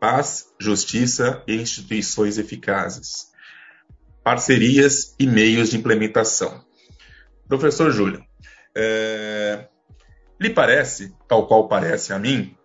paz, 0.00 0.46
justiça 0.58 1.42
e 1.46 1.54
instituições 1.54 2.38
eficazes, 2.38 3.30
parcerias 4.24 5.14
e 5.18 5.26
meios 5.26 5.70
de 5.70 5.76
implementação. 5.76 6.64
Professor 7.46 7.90
Júlio, 7.90 8.24
é, 8.74 9.68
lhe 10.40 10.48
parece, 10.48 11.14
tal 11.28 11.46
qual 11.46 11.68
parece 11.68 12.14
a 12.14 12.18
mim, 12.18 12.56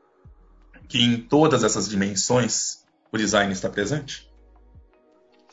que 0.88 1.04
em 1.04 1.18
todas 1.18 1.66
essas 1.66 1.90
dimensões 1.90 2.86
o 3.12 3.18
design 3.18 3.52
está 3.52 3.70
presente? 3.70 4.32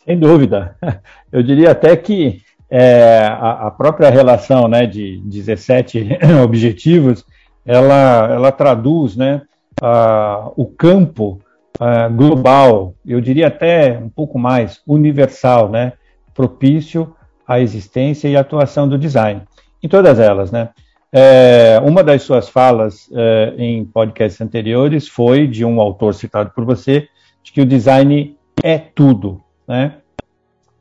Sem 0.05 0.21
dúvida. 0.21 0.77
Eu 1.33 1.43
diria 1.43 1.73
até 1.73 1.97
que 1.97 2.44
é, 2.71 3.27
a, 3.27 3.67
a, 3.67 3.71
própria 3.71 4.11
relação 4.11 4.67
né, 4.69 4.87
de 4.87 5.21
17 5.25 6.19
objetivos, 6.43 7.25
ela, 7.65 8.29
ela 8.33 8.53
traduz 8.53 9.17
né, 9.17 9.43
a, 9.81 10.51
o 10.57 10.67
campo 10.67 11.41
a, 11.79 12.09
global, 12.09 12.95
eu 13.07 13.21
diria 13.21 13.49
até 13.49 13.99
um 13.99 14.09
pouco 14.09 14.39
mais 14.39 14.81
universal, 14.87 15.69
né, 15.69 15.93
propício 16.35 17.15
à 17.47 17.61
existência 17.61 18.29
e 18.29 18.37
atuação 18.37 18.89
do 18.89 18.99
design. 18.99 19.43
Em 19.83 19.89
todas 19.89 20.19
elas, 20.19 20.51
né? 20.51 20.71
É, 21.17 21.81
uma 21.85 22.03
das 22.03 22.23
suas 22.23 22.49
falas 22.49 23.09
é, 23.15 23.55
em 23.57 23.85
podcasts 23.85 24.41
anteriores 24.41 25.07
foi 25.07 25.47
de 25.47 25.65
um 25.65 25.81
autor 25.81 26.13
citado 26.13 26.51
por 26.51 26.65
você, 26.65 27.07
de 27.41 27.53
que 27.53 27.61
o 27.61 27.67
design 27.67 28.37
é 28.61 28.79
tudo. 28.79 29.41
Né? 29.69 29.99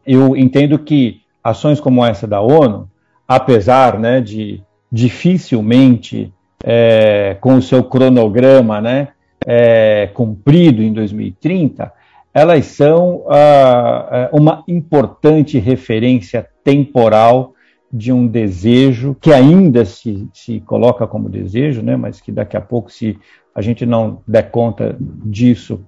Eu 0.03 0.35
entendo 0.35 0.79
que 0.79 1.21
ações 1.43 1.79
como 1.79 2.05
essa 2.05 2.25
da 2.25 2.39
ONU, 2.39 2.89
apesar 3.27 3.99
né, 3.99 4.21
de 4.21 4.63
dificilmente 4.91 6.31
é, 6.63 7.35
com 7.41 7.55
o 7.55 7.61
seu 7.61 7.83
cronograma 7.83 8.79
né, 8.79 9.09
é, 9.45 10.09
cumprido 10.13 10.81
em 10.81 10.93
2030, 10.93 11.91
elas 12.33 12.65
são 12.65 13.25
ah, 13.29 14.07
é, 14.11 14.29
uma 14.31 14.63
importante 14.67 15.59
referência 15.59 16.47
temporal 16.63 17.53
de 17.91 18.11
um 18.11 18.25
desejo 18.25 19.15
que 19.21 19.31
ainda 19.31 19.85
se, 19.85 20.27
se 20.33 20.59
coloca 20.61 21.05
como 21.05 21.29
desejo, 21.29 21.83
né, 21.83 21.95
mas 21.95 22.19
que 22.19 22.31
daqui 22.31 22.57
a 22.57 22.61
pouco, 22.61 22.91
se 22.91 23.19
a 23.53 23.61
gente 23.61 23.85
não 23.85 24.21
der 24.27 24.49
conta 24.49 24.95
disso, 24.99 25.85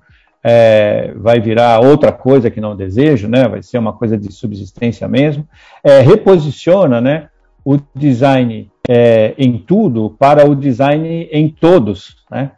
é, 0.48 1.12
vai 1.16 1.40
virar 1.40 1.80
outra 1.80 2.12
coisa 2.12 2.52
que 2.52 2.62
não 2.62 2.76
desejo, 2.76 3.28
né, 3.28 3.48
vai 3.48 3.64
ser 3.64 3.80
uma 3.80 3.94
coisa 3.94 4.16
de 4.16 4.32
subsistência 4.32 5.08
mesmo, 5.08 5.48
é, 5.84 6.02
reposiciona 6.02 7.02
né, 7.02 7.30
o 7.66 7.80
design 7.96 8.70
é, 8.88 9.34
em 9.40 9.58
tudo 9.58 10.16
para 10.20 10.48
o 10.48 10.56
design 10.56 11.28
em 11.32 11.50
todos. 11.50 12.18
Né? 12.30 12.52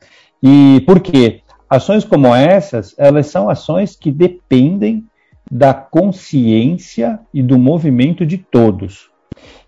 E 0.44 0.84
por 0.86 1.00
quê? 1.00 1.40
Ações 1.70 2.04
como 2.04 2.36
essas, 2.36 2.94
elas 2.98 3.28
são 3.28 3.50
ações 3.50 3.96
que 3.96 4.12
dependem 4.12 5.06
da 5.50 5.74
consciência 5.74 7.20
e 7.34 7.42
do 7.42 7.58
movimento 7.58 8.26
de 8.26 8.38
todos. 8.38 9.10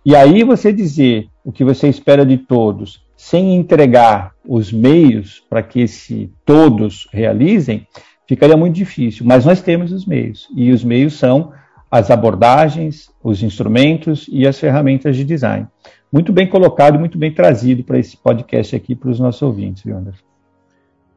E 0.05 0.13
aí 0.13 0.43
você 0.43 0.73
dizer 0.73 1.29
o 1.43 1.53
que 1.53 1.63
você 1.63 1.87
espera 1.87 2.25
de 2.25 2.37
todos, 2.37 3.01
sem 3.19 3.53
entregar 3.53 4.33
os 4.47 4.71
meios 4.71 5.43
para 5.49 5.61
que 5.61 5.81
esse 5.81 6.31
todos 6.45 7.05
realizem, 7.11 7.85
ficaria 8.25 8.55
muito 8.55 8.75
difícil. 8.75 9.25
Mas 9.25 9.43
nós 9.43 9.61
temos 9.61 9.91
os 9.91 10.05
meios, 10.05 10.47
e 10.55 10.71
os 10.71 10.85
meios 10.85 11.15
são 11.15 11.51
as 11.91 12.09
abordagens, 12.09 13.11
os 13.21 13.43
instrumentos 13.43 14.25
e 14.31 14.47
as 14.47 14.57
ferramentas 14.57 15.17
de 15.17 15.25
design. 15.25 15.67
Muito 16.09 16.31
bem 16.31 16.47
colocado, 16.47 16.97
muito 16.97 17.17
bem 17.17 17.33
trazido 17.33 17.83
para 17.83 17.99
esse 17.99 18.15
podcast 18.15 18.73
aqui 18.73 18.95
para 18.95 19.09
os 19.09 19.19
nossos 19.19 19.41
ouvintes, 19.41 19.83
viu, 19.83 19.97
Anderson? 19.97 20.23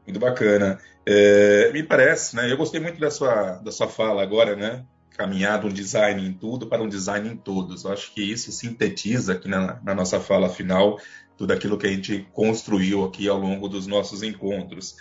Muito 0.05 0.19
bacana. 0.19 0.79
É, 1.05 1.71
me 1.71 1.83
parece, 1.83 2.35
né? 2.35 2.51
Eu 2.51 2.57
gostei 2.57 2.81
muito 2.81 2.99
da 2.99 3.09
sua, 3.09 3.61
da 3.63 3.71
sua 3.71 3.87
fala 3.87 4.21
agora, 4.21 4.57
né? 4.57 4.83
caminhar 5.13 5.59
de 5.59 5.67
um 5.67 5.69
design 5.69 6.27
em 6.27 6.33
tudo 6.33 6.67
para 6.67 6.81
um 6.81 6.89
design 6.89 7.29
em 7.29 7.37
todos. 7.37 7.83
Eu 7.83 7.91
acho 7.91 8.13
que 8.13 8.21
isso 8.21 8.51
sintetiza 8.51 9.33
aqui 9.33 9.47
na, 9.47 9.79
na, 9.83 9.95
nossa 9.95 10.19
fala 10.19 10.49
final 10.49 10.99
tudo 11.37 11.51
aquilo 11.51 11.77
que 11.77 11.87
a 11.87 11.91
gente 11.91 12.27
construiu 12.33 13.03
aqui 13.03 13.27
ao 13.27 13.37
longo 13.37 13.67
dos 13.67 13.87
nossos 13.87 14.23
encontros. 14.23 14.95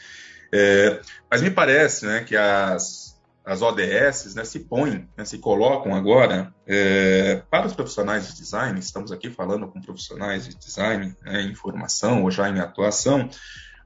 É, 0.52 1.00
mas 1.30 1.42
me 1.42 1.50
parece 1.50 2.04
né, 2.06 2.24
que 2.24 2.36
as, 2.36 3.18
as 3.44 3.62
ODS 3.62 4.34
né, 4.34 4.44
se 4.44 4.60
põem, 4.60 5.08
né, 5.16 5.24
se 5.24 5.38
colocam 5.38 5.94
agora 5.94 6.54
é, 6.66 7.42
para 7.50 7.66
os 7.66 7.72
profissionais 7.72 8.28
de 8.28 8.36
design, 8.36 8.78
estamos 8.78 9.10
aqui 9.10 9.30
falando 9.30 9.66
com 9.68 9.80
profissionais 9.80 10.46
de 10.46 10.54
design 10.54 11.14
né, 11.22 11.42
em 11.42 11.54
formação 11.54 12.22
ou 12.22 12.30
já 12.30 12.48
em 12.48 12.60
atuação, 12.60 13.28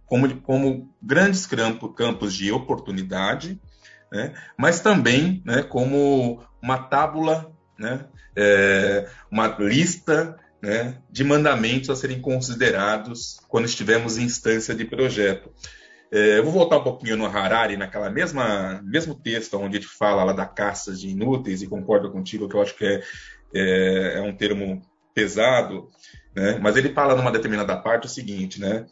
como, 0.07 0.41
como 0.41 0.93
grandes 1.03 1.47
campos 1.47 2.35
de 2.35 2.51
oportunidade 2.51 3.61
né? 4.11 4.35
mas 4.57 4.81
também 4.81 5.43
né, 5.45 5.63
como 5.63 6.41
uma 6.63 6.79
tábula, 6.79 7.53
né, 7.79 8.07
é, 8.35 9.09
uma 9.31 9.49
lista 9.59 10.37
né, 10.61 10.99
de 11.11 11.23
mandamentos 11.23 11.91
a 11.91 11.97
serem 11.97 12.21
considerados 12.21 13.39
quando 13.49 13.67
estivermos 13.67 14.19
em 14.19 14.25
instância 14.25 14.75
de 14.75 14.85
projeto. 14.85 15.51
É, 16.11 16.39
eu 16.39 16.45
vou 16.45 16.53
voltar 16.53 16.79
um 16.79 16.85
pouquinho 16.85 17.17
no 17.17 17.27
Harari, 17.27 17.77
naquela 17.77 18.09
mesma 18.09 18.81
mesmo 18.85 19.15
texto 19.15 19.59
onde 19.59 19.79
ele 19.79 19.87
fala 19.87 20.25
lá 20.25 20.33
da 20.33 20.47
caça 20.47 20.95
de 20.95 21.09
inúteis, 21.09 21.63
e 21.63 21.67
concordo 21.67 22.11
contigo 22.11 22.49
que 22.49 22.57
eu 22.57 22.63
acho 22.63 22.77
que 22.77 22.85
é, 22.85 23.03
é, 23.55 24.19
é 24.19 24.21
um 24.23 24.35
termo 24.35 24.83
pesado, 25.15 25.89
né? 26.35 26.59
mas 26.61 26.77
ele 26.77 26.93
fala 26.93 27.17
numa 27.17 27.33
determinada 27.33 27.77
parte 27.77 28.07
o 28.07 28.11
seguinte, 28.11 28.61
né? 28.61 28.87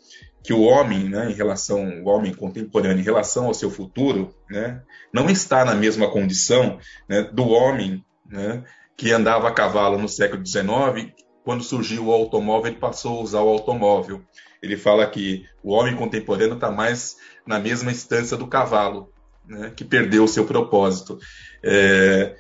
que 0.44 0.53
o 0.53 0.61
homem, 0.61 1.09
né, 1.09 1.31
em 1.31 1.33
relação, 1.33 2.03
o 2.03 2.09
homem 2.09 2.35
contemporâneo, 2.35 3.00
em 3.00 3.05
relação 3.05 3.46
ao 3.46 3.55
seu 3.55 3.70
futuro, 3.70 4.35
né, 4.50 4.83
não 5.11 5.31
está 5.31 5.64
na 5.64 5.74
mesma 5.74 6.11
condição 6.11 6.79
né, 7.09 7.22
do 7.22 7.48
homem 7.48 8.05
né, 8.29 8.62
que 8.94 9.11
andava 9.11 9.48
a 9.48 9.53
cavalo 9.53 9.96
no 9.96 10.07
século 10.07 10.44
XIX, 10.44 11.14
quando 11.45 11.63
surgiu 11.63 12.07
o 12.07 12.13
automóvel, 12.13 12.73
ele 12.73 12.81
passou 12.81 13.19
a 13.19 13.23
usar 13.23 13.43
o 13.43 13.49
automóvel. 13.51 14.23
Ele 14.63 14.77
fala 14.77 15.07
que 15.07 15.45
o 15.63 15.73
homem 15.73 15.95
contemporâneo 15.95 16.55
está 16.55 16.71
mais 16.71 17.17
na 17.47 17.59
mesma 17.59 17.93
instância 17.93 18.35
do 18.37 18.47
cavalo, 18.47 19.13
né, 19.47 19.71
que 19.77 19.85
perdeu 19.85 20.25
o 20.25 20.29
seu 20.29 20.47
propósito. 20.47 21.19
É, 21.63 22.35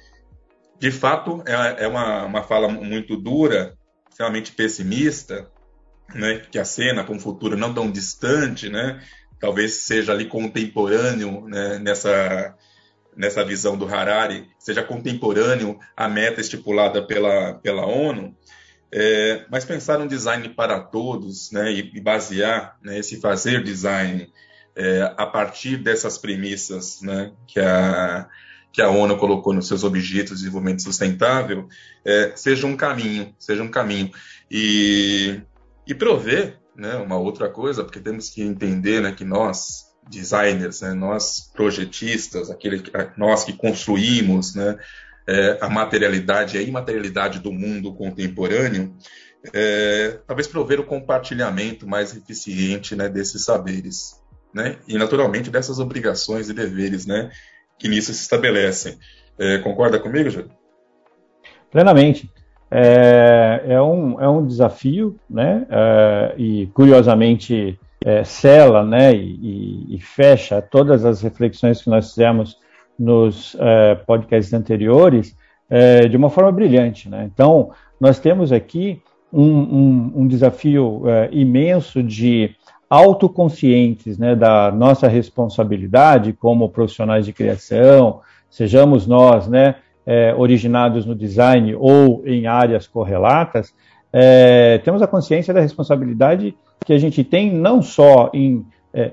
de 0.78 0.90
fato, 0.90 1.42
é, 1.46 1.84
é 1.84 1.86
uma, 1.86 2.24
uma 2.24 2.42
fala 2.42 2.66
muito 2.66 3.14
dura, 3.14 3.76
extremamente 4.08 4.52
pessimista, 4.52 5.50
né, 6.14 6.40
que 6.50 6.58
a 6.58 6.64
cena 6.64 7.04
com 7.04 7.16
o 7.16 7.20
futuro 7.20 7.58
não 7.58 7.74
tão 7.74 7.90
distante, 7.90 8.70
né, 8.70 9.02
talvez 9.38 9.74
seja 9.74 10.12
ali 10.12 10.24
contemporâneo 10.24 11.46
né, 11.46 11.78
nessa 11.78 12.56
nessa 13.16 13.44
visão 13.44 13.76
do 13.76 13.86
Harari, 13.86 14.48
seja 14.58 14.82
contemporâneo 14.82 15.78
à 15.96 16.08
meta 16.08 16.40
estipulada 16.40 17.00
pela, 17.00 17.54
pela 17.54 17.86
ONU, 17.86 18.36
é, 18.96 19.44
mas 19.50 19.64
pensar 19.64 20.00
um 20.00 20.06
design 20.06 20.48
para 20.50 20.80
todos 20.80 21.50
né, 21.50 21.72
e, 21.72 21.90
e 21.94 22.00
basear 22.00 22.78
né, 22.82 22.98
esse 22.98 23.20
fazer 23.20 23.62
design 23.62 24.32
é, 24.76 25.12
a 25.16 25.26
partir 25.26 25.76
dessas 25.76 26.16
premissas 26.16 27.02
né, 27.02 27.32
que, 27.46 27.58
a, 27.58 28.28
que 28.72 28.80
a 28.80 28.88
ONU 28.88 29.16
colocou 29.18 29.52
nos 29.52 29.66
seus 29.66 29.82
objetivos 29.82 30.38
de 30.38 30.44
desenvolvimento 30.44 30.82
sustentável, 30.82 31.68
é, 32.04 32.32
seja 32.36 32.66
um 32.66 32.76
caminho, 32.76 33.34
seja 33.38 33.62
um 33.62 33.70
caminho. 33.70 34.10
E 34.50 35.40
e 35.86 35.94
prover 35.94 36.58
né, 36.74 36.96
uma 36.96 37.16
outra 37.16 37.48
coisa, 37.48 37.84
porque 37.84 38.00
temos 38.00 38.30
que 38.30 38.42
entender 38.42 39.00
né, 39.00 39.12
que 39.12 39.24
nós, 39.24 39.94
designers, 40.08 40.80
né, 40.80 40.92
nós 40.92 41.50
projetistas, 41.54 42.50
aquele, 42.50 42.82
nós 43.16 43.44
que 43.44 43.52
construímos 43.52 44.54
né, 44.54 44.76
é, 45.26 45.58
a 45.60 45.68
materialidade 45.68 46.56
e 46.56 46.60
a 46.60 46.62
imaterialidade 46.62 47.38
do 47.38 47.52
mundo 47.52 47.94
contemporâneo, 47.94 48.94
é, 49.52 50.18
talvez 50.26 50.46
prover 50.46 50.80
o 50.80 50.84
compartilhamento 50.84 51.86
mais 51.86 52.16
eficiente 52.16 52.94
né, 52.96 53.08
desses 53.08 53.44
saberes. 53.44 54.22
Né, 54.52 54.76
e, 54.86 54.96
naturalmente, 54.96 55.50
dessas 55.50 55.80
obrigações 55.80 56.48
e 56.48 56.54
deveres 56.54 57.06
né, 57.06 57.30
que 57.78 57.88
nisso 57.88 58.12
se 58.12 58.22
estabelecem. 58.22 58.98
É, 59.38 59.58
concorda 59.58 59.98
comigo, 59.98 60.30
Júlio? 60.30 60.50
Plenamente. 61.70 62.30
É, 62.70 63.62
é, 63.66 63.82
um, 63.82 64.20
é 64.20 64.28
um 64.28 64.46
desafio, 64.46 65.18
né? 65.28 65.66
É, 65.68 66.34
e 66.36 66.66
curiosamente 66.68 67.78
é, 68.04 68.24
sela, 68.24 68.84
né? 68.84 69.14
E, 69.14 69.38
e, 69.42 69.96
e, 69.96 70.00
fecha 70.00 70.62
todas 70.62 71.04
as 71.04 71.22
reflexões 71.22 71.82
que 71.82 71.90
nós 71.90 72.10
fizemos 72.10 72.56
nos 72.98 73.56
é, 73.58 73.94
podcasts 73.94 74.52
anteriores 74.52 75.36
é, 75.68 76.06
de 76.06 76.16
uma 76.16 76.30
forma 76.30 76.52
brilhante, 76.52 77.08
né? 77.08 77.28
Então 77.32 77.70
nós 78.00 78.18
temos 78.18 78.52
aqui 78.52 79.00
um, 79.32 79.42
um, 79.42 80.12
um 80.16 80.26
desafio 80.28 81.02
é, 81.08 81.28
imenso 81.32 82.02
de 82.02 82.54
autoconscientes 82.88 84.18
né, 84.18 84.36
da 84.36 84.70
nossa 84.70 85.08
responsabilidade 85.08 86.32
como 86.32 86.68
profissionais 86.68 87.26
de 87.26 87.32
criação, 87.32 88.20
sejamos 88.48 89.06
nós 89.06 89.48
né, 89.48 89.76
originados 90.36 91.04
no 91.04 91.14
design 91.14 91.74
ou 91.74 92.22
em 92.24 92.46
áreas 92.46 92.86
correlatas, 92.86 93.74
temos 94.84 95.02
a 95.02 95.08
consciência 95.08 95.52
da 95.52 95.60
responsabilidade 95.60 96.54
que 96.86 96.92
a 96.92 96.98
gente 96.98 97.24
tem 97.24 97.50
não 97.50 97.82
só 97.82 98.30
em 98.32 98.64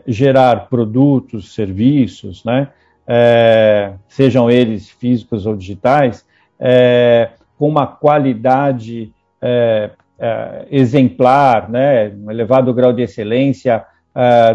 gerar 0.06 0.68
produtos, 0.70 1.56
serviços, 1.56 2.44
né, 2.44 2.68
é, 3.14 3.96
sejam 4.08 4.50
eles 4.50 4.90
físicos 4.90 5.46
ou 5.46 5.54
digitais, 5.54 6.26
é, 6.58 7.32
com 7.58 7.68
uma 7.68 7.86
qualidade 7.86 9.14
é, 9.42 9.90
é, 10.18 10.66
exemplar, 10.72 11.70
né, 11.70 12.08
um 12.08 12.32
elevado 12.32 12.74
grau 12.74 12.94
de 12.94 13.02
excelência 13.02 13.86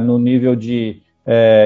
no 0.02 0.18
nível 0.18 0.54
de 0.54 1.00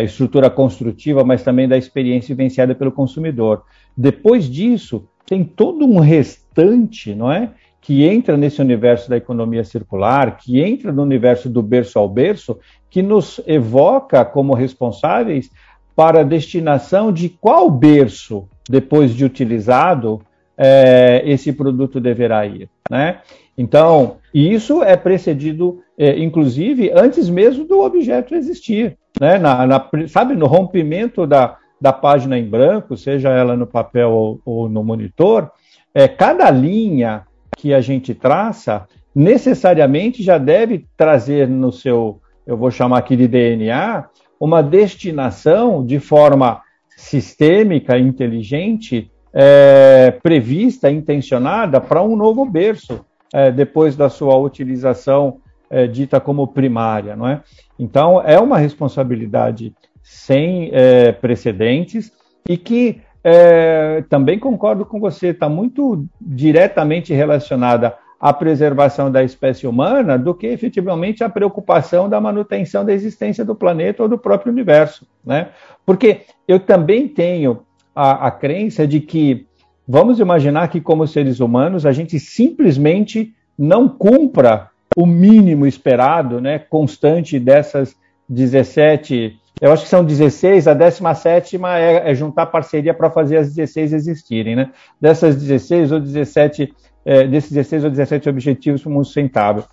estrutura 0.05 0.48
construtiva, 0.48 1.24
mas 1.24 1.42
também 1.42 1.66
da 1.66 1.76
experiência 1.76 2.37
vivenciada 2.37 2.72
pelo 2.72 2.92
consumidor. 2.92 3.64
Depois 3.96 4.48
disso, 4.48 5.09
tem 5.26 5.42
todo 5.42 5.85
um 5.85 5.98
restante, 5.98 7.12
não 7.16 7.33
é? 7.33 7.50
Que 7.81 8.05
entra 8.05 8.37
nesse 8.37 8.61
universo 8.61 9.11
da 9.11 9.16
economia 9.16 9.64
circular, 9.64 10.37
que 10.37 10.61
entra 10.61 10.92
no 10.92 11.03
universo 11.03 11.50
do 11.50 11.61
berço 11.62 11.98
ao 11.98 12.09
berço, 12.09 12.61
que 12.88 13.03
nos 13.03 13.40
evoca 13.44 14.24
como 14.24 14.55
responsáveis 14.55 15.50
para 15.94 16.24
destinação 16.24 17.12
de 17.12 17.29
qual 17.29 17.70
berço, 17.70 18.48
depois 18.68 19.14
de 19.14 19.24
utilizado, 19.24 20.20
é, 20.57 21.22
esse 21.24 21.53
produto 21.53 22.00
deverá 22.00 22.46
ir. 22.46 22.68
Né? 22.90 23.20
Então, 23.57 24.16
isso 24.33 24.83
é 24.83 24.96
precedido, 24.96 25.81
é, 25.98 26.18
inclusive, 26.18 26.90
antes 26.94 27.29
mesmo 27.29 27.64
do 27.64 27.81
objeto 27.81 28.35
existir. 28.35 28.96
Né? 29.20 29.38
Na, 29.38 29.66
na, 29.66 29.88
sabe, 30.09 30.35
no 30.35 30.46
rompimento 30.46 31.26
da, 31.26 31.57
da 31.81 31.92
página 31.92 32.38
em 32.38 32.48
branco, 32.48 32.96
seja 32.96 33.31
ela 33.31 33.57
no 33.57 33.66
papel 33.66 34.11
ou, 34.11 34.40
ou 34.44 34.68
no 34.68 34.85
monitor, 34.85 35.50
é, 35.94 36.07
cada 36.07 36.50
linha 36.50 37.24
que 37.57 37.74
a 37.74 37.81
gente 37.81 38.14
traça 38.14 38.87
necessariamente 39.14 40.22
já 40.22 40.38
deve 40.38 40.87
trazer 40.96 41.48
no 41.48 41.72
seu, 41.72 42.20
eu 42.46 42.57
vou 42.57 42.70
chamar 42.70 42.98
aqui 42.98 43.16
de 43.16 43.26
DNA, 43.26 44.05
uma 44.40 44.62
destinação 44.62 45.85
de 45.85 46.00
forma 46.00 46.62
sistêmica, 46.96 47.98
inteligente, 47.98 49.11
é, 49.33 50.18
prevista, 50.22 50.90
intencionada 50.90 51.81
para 51.81 52.03
um 52.03 52.16
novo 52.16 52.44
berço, 52.44 53.05
é, 53.33 53.53
depois 53.53 53.94
da 53.94 54.09
sua 54.09 54.37
utilização 54.37 55.38
é, 55.68 55.87
dita 55.87 56.18
como 56.18 56.48
primária, 56.48 57.14
não 57.14 57.29
é? 57.29 57.42
Então, 57.79 58.20
é 58.22 58.40
uma 58.40 58.59
responsabilidade 58.59 59.72
sem 60.03 60.70
é, 60.72 61.12
precedentes 61.12 62.11
e 62.48 62.57
que 62.57 63.00
é, 63.22 64.03
também 64.09 64.38
concordo 64.38 64.85
com 64.85 64.98
você, 64.98 65.29
está 65.29 65.48
muito 65.48 66.05
diretamente 66.20 67.12
relacionada 67.12 67.94
à 68.21 68.33
preservação 68.35 69.11
da 69.11 69.25
espécie 69.25 69.67
humana 69.67 70.19
do 70.19 70.35
que 70.35 70.47
efetivamente 70.47 71.25
a 71.25 71.29
preocupação 71.29 72.09
da 72.09 72.21
manutenção 72.21 72.85
da 72.85 72.93
existência 72.93 73.45
do 73.45 73.55
planeta 73.55 74.03
ou 74.03 74.09
do 74.09 74.19
próprio 74.19 74.53
universo. 74.53 75.07
Né? 75.25 75.49
Porque 75.87 76.23
eu 76.47 76.61
também 76.61 77.09
tenho 77.09 77.63
a, 77.95 78.27
a 78.27 78.31
crença 78.31 78.87
de 78.87 79.01
que, 79.01 79.47
vamos 79.89 80.21
imaginar 80.21 80.69
que, 80.69 80.81
como 80.81 81.07
seres 81.07 81.41
humanos, 81.41 81.87
a 81.87 81.93
gente 81.93 82.21
simplesmente 82.21 83.35
não 83.59 83.89
cumpra 83.89 84.69
o 84.95 85.07
mínimo 85.07 85.67
esperado, 85.67 86.41
né, 86.41 86.59
constante 86.59 87.39
dessas 87.39 87.97
17 88.29 89.41
eu 89.61 89.71
acho 89.73 89.83
que 89.83 89.91
são 89.91 90.03
16, 90.03 90.67
a 90.67 90.73
17 90.73 91.61
é, 91.67 92.11
é 92.11 92.15
juntar 92.15 92.47
parceria 92.47 92.95
para 92.95 93.11
fazer 93.11 93.37
as 93.37 93.55
16 93.55 93.93
existirem, 93.93 94.57
né? 94.57 94.71
Dessas 94.99 95.37
16 95.37 95.93
ou 95.93 96.01
17, 96.01 96.73
é, 97.05 97.27
desses 97.27 97.53
16 97.53 97.85
ou 97.85 97.91
17 97.91 98.29
objetivos 98.29 98.83
para 98.83 98.91
o 98.91 98.93
mundo 98.93 99.05
sustentável, 99.05 99.65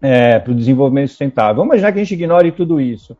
é, 0.00 0.38
para 0.38 0.52
o 0.52 0.54
desenvolvimento 0.54 1.08
sustentável. 1.08 1.56
Vamos 1.56 1.68
imaginar 1.68 1.92
que 1.92 1.98
a 1.98 2.02
gente 2.02 2.14
ignore 2.14 2.52
tudo 2.52 2.80
isso. 2.80 3.16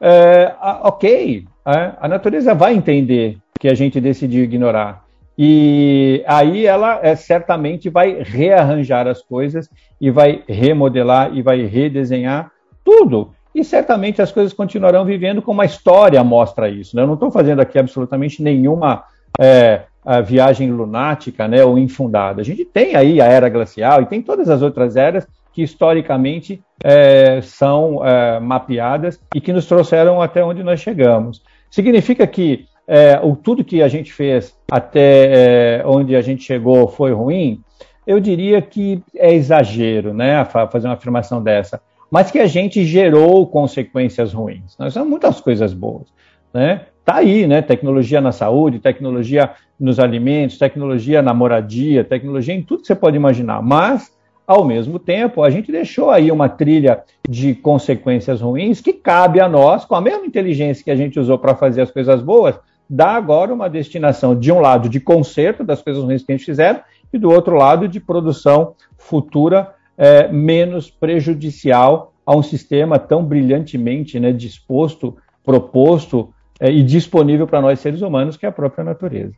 É, 0.00 0.54
ok, 0.82 1.46
é, 1.66 1.92
a 2.00 2.08
natureza 2.08 2.54
vai 2.54 2.74
entender 2.74 3.38
que 3.58 3.68
a 3.68 3.74
gente 3.74 4.00
decidiu 4.00 4.44
ignorar. 4.44 5.04
E 5.38 6.22
aí 6.26 6.64
ela 6.64 7.00
é, 7.02 7.14
certamente 7.14 7.90
vai 7.90 8.22
rearranjar 8.22 9.06
as 9.06 9.20
coisas 9.22 9.68
e 10.00 10.10
vai 10.10 10.42
remodelar 10.48 11.36
e 11.36 11.42
vai 11.42 11.62
redesenhar 11.64 12.50
tudo 12.82 13.34
e 13.56 13.64
certamente 13.64 14.20
as 14.20 14.30
coisas 14.30 14.52
continuarão 14.52 15.02
vivendo 15.02 15.40
como 15.40 15.62
a 15.62 15.64
história 15.64 16.22
mostra 16.22 16.68
isso. 16.68 16.94
Né? 16.94 17.02
Eu 17.02 17.06
não 17.06 17.14
estou 17.14 17.30
fazendo 17.30 17.60
aqui 17.60 17.78
absolutamente 17.78 18.42
nenhuma 18.42 19.04
é, 19.40 19.84
viagem 20.24 20.70
lunática 20.70 21.48
né, 21.48 21.64
ou 21.64 21.78
infundada. 21.78 22.40
A 22.40 22.44
gente 22.44 22.64
tem 22.64 22.94
aí 22.94 23.20
a 23.20 23.26
era 23.26 23.48
glacial 23.48 24.02
e 24.02 24.06
tem 24.06 24.22
todas 24.22 24.48
as 24.48 24.62
outras 24.62 24.96
eras 24.96 25.26
que 25.52 25.62
historicamente 25.62 26.62
é, 26.84 27.40
são 27.42 28.04
é, 28.04 28.38
mapeadas 28.38 29.18
e 29.34 29.40
que 29.40 29.52
nos 29.52 29.66
trouxeram 29.66 30.20
até 30.20 30.44
onde 30.44 30.62
nós 30.62 30.80
chegamos. 30.80 31.42
Significa 31.70 32.26
que 32.26 32.66
é, 32.86 33.18
o, 33.22 33.34
tudo 33.34 33.64
que 33.64 33.82
a 33.82 33.88
gente 33.88 34.12
fez 34.12 34.54
até 34.70 35.80
é, 35.80 35.82
onde 35.84 36.14
a 36.14 36.20
gente 36.20 36.44
chegou 36.44 36.86
foi 36.86 37.12
ruim? 37.12 37.60
Eu 38.06 38.20
diria 38.20 38.62
que 38.62 39.02
é 39.16 39.34
exagero 39.34 40.14
né, 40.14 40.44
fazer 40.44 40.86
uma 40.86 40.94
afirmação 40.94 41.42
dessa 41.42 41.80
mas 42.10 42.30
que 42.30 42.38
a 42.38 42.46
gente 42.46 42.84
gerou 42.84 43.46
consequências 43.46 44.32
ruins. 44.32 44.76
Nós 44.78 44.94
temos 44.94 45.08
muitas 45.08 45.40
coisas 45.40 45.72
boas, 45.72 46.06
né? 46.52 46.86
Tá 47.04 47.16
aí, 47.16 47.46
né? 47.46 47.62
Tecnologia 47.62 48.20
na 48.20 48.32
saúde, 48.32 48.78
tecnologia 48.78 49.50
nos 49.78 49.98
alimentos, 49.98 50.58
tecnologia 50.58 51.20
na 51.20 51.34
moradia, 51.34 52.02
tecnologia 52.02 52.54
em 52.54 52.62
tudo 52.62 52.80
que 52.80 52.86
você 52.86 52.94
pode 52.94 53.16
imaginar. 53.16 53.62
Mas, 53.62 54.12
ao 54.46 54.64
mesmo 54.64 54.98
tempo, 54.98 55.42
a 55.42 55.50
gente 55.50 55.70
deixou 55.70 56.10
aí 56.10 56.30
uma 56.30 56.48
trilha 56.48 57.02
de 57.28 57.54
consequências 57.54 58.40
ruins 58.40 58.80
que 58.80 58.92
cabe 58.92 59.40
a 59.40 59.48
nós, 59.48 59.84
com 59.84 59.94
a 59.94 60.00
mesma 60.00 60.26
inteligência 60.26 60.84
que 60.84 60.90
a 60.90 60.96
gente 60.96 61.20
usou 61.20 61.38
para 61.38 61.54
fazer 61.54 61.82
as 61.82 61.90
coisas 61.90 62.22
boas, 62.22 62.58
dar 62.88 63.16
agora 63.16 63.52
uma 63.52 63.68
destinação, 63.68 64.38
de 64.38 64.50
um 64.50 64.60
lado, 64.60 64.88
de 64.88 65.00
conserto 65.00 65.64
das 65.64 65.82
coisas 65.82 66.02
ruins 66.02 66.22
que 66.22 66.32
a 66.32 66.36
gente 66.36 66.46
fizeram, 66.46 66.80
e 67.12 67.18
do 67.18 67.30
outro 67.30 67.56
lado, 67.56 67.88
de 67.88 68.00
produção 68.00 68.74
futura 68.96 69.74
é, 69.98 70.28
menos 70.28 70.90
prejudicial 70.90 72.12
a 72.24 72.34
um 72.34 72.42
sistema 72.42 72.98
tão 72.98 73.24
brilhantemente 73.24 74.18
né, 74.18 74.32
disposto, 74.32 75.16
proposto 75.44 76.32
é, 76.58 76.70
e 76.70 76.82
disponível 76.82 77.46
para 77.46 77.60
nós 77.60 77.78
seres 77.80 78.02
humanos, 78.02 78.36
que 78.36 78.46
é 78.46 78.48
a 78.48 78.52
própria 78.52 78.84
natureza. 78.84 79.32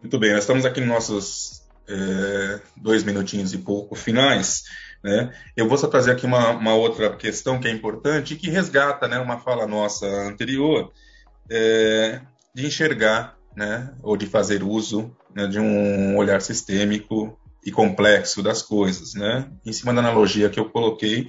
Muito 0.00 0.16
bem, 0.16 0.32
nós 0.32 0.44
estamos 0.44 0.64
aqui 0.64 0.80
nos 0.80 0.88
nossos 0.88 1.62
é, 1.88 2.60
dois 2.76 3.02
minutinhos 3.02 3.52
e 3.52 3.58
pouco 3.58 3.96
finais. 3.96 4.62
Né? 5.02 5.32
Eu 5.56 5.68
vou 5.68 5.76
só 5.76 5.88
trazer 5.88 6.12
aqui 6.12 6.24
uma, 6.24 6.50
uma, 6.50 6.74
outra 6.74 7.16
questão 7.16 7.58
que 7.58 7.66
é 7.66 7.70
importante 7.72 8.34
e 8.34 8.36
que 8.36 8.48
resgata 8.48 9.08
né, 9.08 9.18
uma 9.18 9.40
fala 9.40 9.66
nossa 9.66 10.06
anterior 10.06 10.92
é, 11.50 12.20
de 12.54 12.64
enxergar 12.64 13.36
né, 13.56 13.92
ou 14.00 14.16
de 14.16 14.26
fazer 14.26 14.62
uso 14.62 15.16
né, 15.34 15.48
de 15.48 15.58
um 15.58 16.16
olhar 16.16 16.40
sistêmico 16.40 17.36
e 17.64 17.72
complexo 17.72 18.40
das 18.40 18.62
coisas, 18.62 19.14
né? 19.14 19.50
Em 19.66 19.72
cima 19.72 19.92
da 19.92 19.98
analogia 19.98 20.48
que 20.48 20.60
eu 20.60 20.70
coloquei 20.70 21.26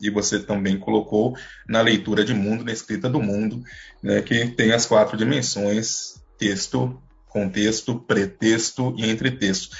e 0.00 0.10
você 0.10 0.40
também 0.40 0.76
colocou 0.76 1.36
na 1.68 1.80
leitura 1.80 2.24
de 2.24 2.34
mundo, 2.34 2.64
na 2.64 2.72
escrita 2.72 3.08
do 3.08 3.20
mundo, 3.20 3.62
né, 4.02 4.20
que 4.22 4.48
tem 4.48 4.72
as 4.72 4.86
quatro 4.86 5.16
dimensões: 5.16 6.20
texto, 6.36 7.00
contexto, 7.28 7.98
pretexto 8.00 8.94
e 8.96 9.10
entretexto. 9.10 9.76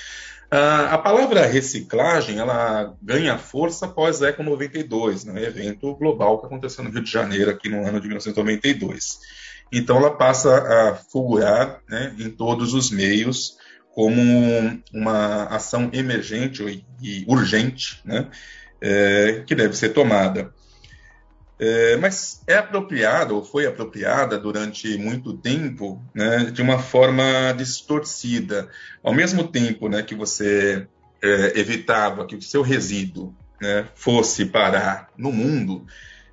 Uh, 0.50 0.88
a 0.90 0.98
palavra 0.98 1.44
reciclagem 1.44 2.38
ela 2.38 2.94
ganha 3.02 3.36
força 3.36 3.84
após 3.84 4.22
a 4.22 4.28
Eco 4.28 4.42
92, 4.42 5.26
né, 5.26 5.44
evento 5.44 5.94
global 5.96 6.38
que 6.38 6.46
aconteceu 6.46 6.82
no 6.82 6.90
Rio 6.90 7.02
de 7.02 7.10
Janeiro, 7.10 7.50
aqui 7.50 7.68
no 7.68 7.86
ano 7.86 8.00
de 8.00 8.06
1992. 8.06 9.18
Então 9.70 9.98
ela 9.98 10.16
passa 10.16 10.56
a 10.56 10.94
fulgurar 10.94 11.80
né, 11.86 12.14
em 12.18 12.30
todos 12.30 12.72
os 12.72 12.90
meios 12.90 13.58
como 13.94 14.22
uma 14.92 15.44
ação 15.46 15.90
emergente 15.92 16.84
e 17.02 17.24
urgente 17.28 18.00
né, 18.04 18.28
é, 18.80 19.42
que 19.46 19.54
deve 19.54 19.76
ser 19.76 19.90
tomada. 19.90 20.54
É, 21.60 21.96
mas 21.96 22.40
é 22.46 22.54
apropriada, 22.54 23.34
ou 23.34 23.44
foi 23.44 23.66
apropriada 23.66 24.38
durante 24.38 24.96
muito 24.96 25.36
tempo, 25.36 26.00
né, 26.14 26.44
de 26.52 26.62
uma 26.62 26.78
forma 26.78 27.52
distorcida. 27.56 28.68
Ao 29.02 29.12
mesmo 29.12 29.48
tempo 29.48 29.88
né, 29.88 30.02
que 30.02 30.14
você 30.14 30.86
é, 31.20 31.58
evitava 31.58 32.26
que 32.26 32.36
o 32.36 32.42
seu 32.42 32.62
resíduo 32.62 33.34
né, 33.60 33.88
fosse 33.94 34.46
parar 34.46 35.08
no 35.16 35.32
mundo, 35.32 35.84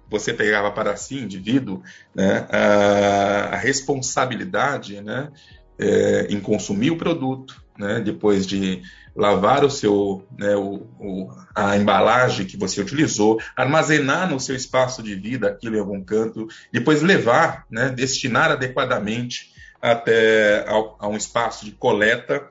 você 0.08 0.32
pegava 0.32 0.72
para 0.72 0.96
si, 0.96 1.18
indivíduo, 1.18 1.82
né, 2.14 2.46
a, 2.52 3.50
a 3.54 3.56
responsabilidade 3.56 5.02
né, 5.02 5.32
é, 5.80 6.28
em 6.30 6.40
consumir 6.40 6.92
o 6.92 6.98
produto, 6.98 7.64
né, 7.78 8.00
depois 8.00 8.46
de 8.46 8.82
lavar 9.16 9.64
o 9.64 9.70
seu, 9.70 10.26
né, 10.38 10.56
o, 10.56 10.88
o, 11.00 11.30
a 11.54 11.78
embalagem 11.78 12.46
que 12.46 12.58
você 12.58 12.82
utilizou, 12.82 13.40
armazenar 13.56 14.30
no 14.30 14.40
seu 14.40 14.56
espaço 14.56 15.02
de 15.02 15.16
vida 15.16 15.48
aquilo 15.48 15.76
em 15.76 15.80
algum 15.80 16.04
canto, 16.04 16.48
depois 16.72 17.02
levar, 17.02 17.66
né, 17.70 17.90
destinar 17.90 18.52
adequadamente 18.52 19.54
até 19.82 20.66
a, 20.68 21.06
a 21.06 21.08
um 21.08 21.16
espaço 21.16 21.66
de 21.66 21.72
coleta 21.72 22.48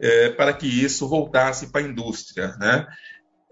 é, 0.00 0.30
para 0.30 0.52
que 0.52 0.66
isso 0.66 1.08
voltasse 1.08 1.68
para 1.68 1.80
a 1.80 1.84
indústria, 1.84 2.54
né? 2.58 2.86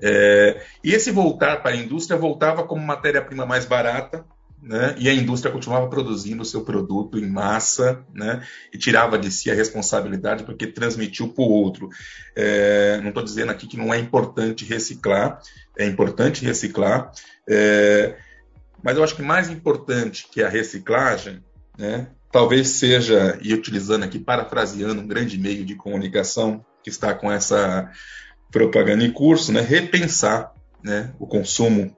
É, 0.03 0.61
e 0.83 0.93
esse 0.93 1.11
voltar 1.11 1.63
para 1.63 1.71
a 1.71 1.77
indústria 1.77 2.19
voltava 2.19 2.65
como 2.65 2.85
matéria-prima 2.85 3.47
mais 3.47 3.65
barata, 3.65 4.25
né? 4.65 4.95
e 4.99 5.09
a 5.09 5.15
indústria 5.15 5.53
continuava 5.53 5.89
produzindo 5.89 6.43
o 6.43 6.47
seu 6.47 6.63
produto 6.63 7.19
em 7.19 7.29
massa, 7.29 8.03
né? 8.15 8.43
e 8.73 8.79
tirava 8.79 9.19
de 9.19 9.31
si 9.31 9.51
a 9.51 9.55
responsabilidade 9.55 10.45
porque 10.45 10.67
transmitiu 10.67 11.29
para 11.29 11.45
o 11.45 11.49
outro. 11.49 11.91
É, 12.35 12.99
não 13.03 13.11
estou 13.11 13.23
dizendo 13.23 13.53
aqui 13.53 13.67
que 13.67 13.77
não 13.77 13.93
é 13.93 13.99
importante 13.99 14.65
reciclar, 14.65 15.39
é 15.79 15.87
importante 15.87 16.45
reciclar, 16.45 17.13
é, 17.49 18.17
mas 18.83 18.97
eu 18.97 19.05
acho 19.05 19.17
que 19.17 19.23
mais 19.23 19.51
importante 19.51 20.27
que 20.31 20.43
a 20.43 20.49
reciclagem, 20.49 21.45
né? 21.79 22.09
talvez 22.33 22.69
seja, 22.69 23.39
e 23.43 23.53
utilizando 23.53 24.03
aqui, 24.03 24.19
parafraseando 24.19 25.01
um 25.01 25.07
grande 25.07 25.39
meio 25.39 25.65
de 25.65 25.75
comunicação 25.75 26.65
que 26.83 26.91
está 26.91 27.15
com 27.15 27.31
essa 27.31 27.91
propaganda 28.51 29.05
em 29.05 29.13
curso, 29.13 29.53
né, 29.53 29.61
repensar 29.61 30.53
né, 30.83 31.13
o 31.19 31.27
consumo, 31.27 31.97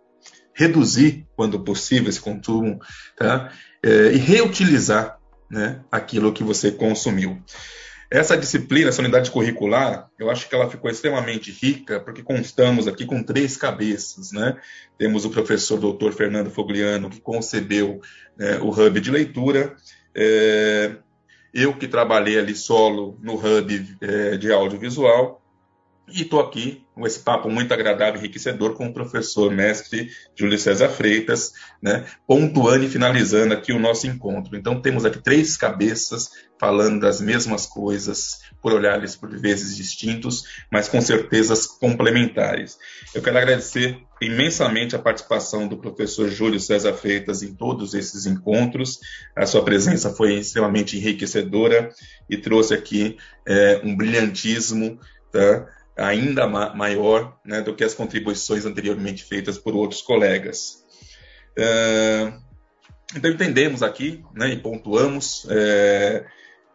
reduzir, 0.57 1.27
quando 1.37 1.61
possível, 1.61 2.09
esse 2.09 2.21
consumo, 2.21 2.81
tá, 3.16 3.53
é, 3.83 4.12
e 4.12 4.16
reutilizar 4.16 5.19
né, 5.51 5.81
aquilo 5.92 6.33
que 6.33 6.42
você 6.42 6.73
consumiu. 6.73 7.40
Essa 8.11 8.37
disciplina, 8.37 8.88
essa 8.88 9.03
unidade 9.03 9.31
curricular, 9.31 10.09
eu 10.19 10.31
acho 10.31 10.49
que 10.49 10.55
ela 10.55 10.71
ficou 10.71 10.90
extremamente 10.90 11.51
rica, 11.51 12.01
porque 12.01 12.23
constamos 12.23 12.88
aqui 12.88 13.05
com 13.05 13.23
três 13.23 13.57
cabeças. 13.57 14.33
Né? 14.33 14.57
Temos 14.97 15.25
o 15.25 15.31
professor 15.31 15.79
doutor 15.79 16.12
Fernando 16.14 16.51
Fogliano, 16.51 17.11
que 17.11 17.21
concebeu 17.21 18.01
né, 18.37 18.59
o 18.59 18.71
hub 18.71 19.01
de 19.01 19.11
leitura, 19.11 19.77
é, 20.14 20.97
eu 21.53 21.77
que 21.77 21.88
trabalhei 21.88 22.38
ali 22.38 22.55
solo 22.55 23.19
no 23.23 23.35
hub 23.35 23.97
é, 24.01 24.37
de 24.37 24.53
audiovisual, 24.53 25.42
e 26.09 26.23
estou 26.23 26.40
aqui 26.40 26.85
com 26.95 27.07
esse 27.07 27.19
papo 27.19 27.51
muito 27.51 27.75
agradável 27.75 28.16
e 28.16 28.19
enriquecedor 28.19 28.75
com 28.75 28.87
o 28.87 28.92
professor 28.92 29.51
mestre 29.51 30.11
Júlio 30.35 30.59
César 30.59 30.88
Freitas, 30.88 31.53
né, 31.83 32.07
pontuando 32.27 32.85
e 32.85 32.88
finalizando 32.88 33.53
aqui 33.53 33.73
o 33.73 33.79
nosso 33.79 34.07
encontro. 34.07 34.57
Então, 34.57 34.81
temos 34.81 35.05
aqui 35.05 35.23
três 35.23 35.57
cabeças 35.57 36.31
falando 36.59 37.01
das 37.01 37.21
mesmas 37.21 37.66
coisas, 37.66 38.38
por 38.62 38.73
olhares 38.73 39.14
por 39.14 39.29
vezes 39.38 39.77
distintos, 39.77 40.45
mas 40.73 40.88
com 40.88 41.01
certezas 41.01 41.66
complementares. 41.66 42.79
Eu 43.14 43.21
quero 43.21 43.37
agradecer 43.37 43.99
imensamente 44.21 44.97
a 44.97 44.99
participação 44.99 45.69
do 45.69 45.77
professor 45.77 46.29
Júlio 46.29 46.59
César 46.59 46.95
Freitas 46.95 47.42
em 47.42 47.55
todos 47.55 47.95
esses 47.95 48.27
encontros. 48.27 48.99
A 49.37 49.45
sua 49.45 49.62
presença 49.62 50.11
foi 50.14 50.35
extremamente 50.37 50.97
enriquecedora 50.97 51.90
e 52.31 52.38
trouxe 52.38 52.73
aqui 52.73 53.19
é, 53.47 53.81
um 53.85 53.95
brilhantismo. 53.95 54.99
Tá? 55.31 55.66
Ainda 55.97 56.47
ma 56.47 56.75
maior 56.75 57.39
né, 57.45 57.63
do 57.63 57.75
que 57.75 57.83
as 57.83 57.95
contribuições 57.95 58.67
anteriormente 58.67 59.25
feitas 59.25 59.57
por 59.57 59.75
outros 59.75 60.03
colegas. 60.03 60.85
Uh, 61.59 62.47
então, 63.15 63.31
entendemos 63.31 63.83
aqui 63.83 64.23
né, 64.35 64.51
e 64.51 64.57
pontuamos 64.59 65.47
é, 65.49 66.27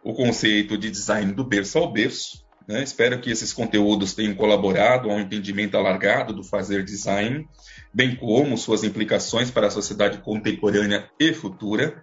o 0.02 0.14
conceito 0.14 0.76
de 0.78 0.90
design 0.90 1.32
do 1.32 1.44
berço 1.44 1.78
ao 1.78 1.92
berço. 1.92 2.44
Né? 2.66 2.82
Espero 2.82 3.20
que 3.20 3.30
esses 3.30 3.52
conteúdos 3.52 4.14
tenham 4.14 4.34
colaborado 4.34 5.10
ao 5.10 5.20
entendimento 5.20 5.76
alargado 5.76 6.32
do 6.32 6.42
fazer 6.42 6.84
design, 6.84 7.46
bem 7.92 8.16
como 8.16 8.56
suas 8.56 8.82
implicações 8.82 9.50
para 9.50 9.66
a 9.66 9.70
sociedade 9.70 10.18
contemporânea 10.18 11.08
e 11.20 11.32
futura. 11.32 12.02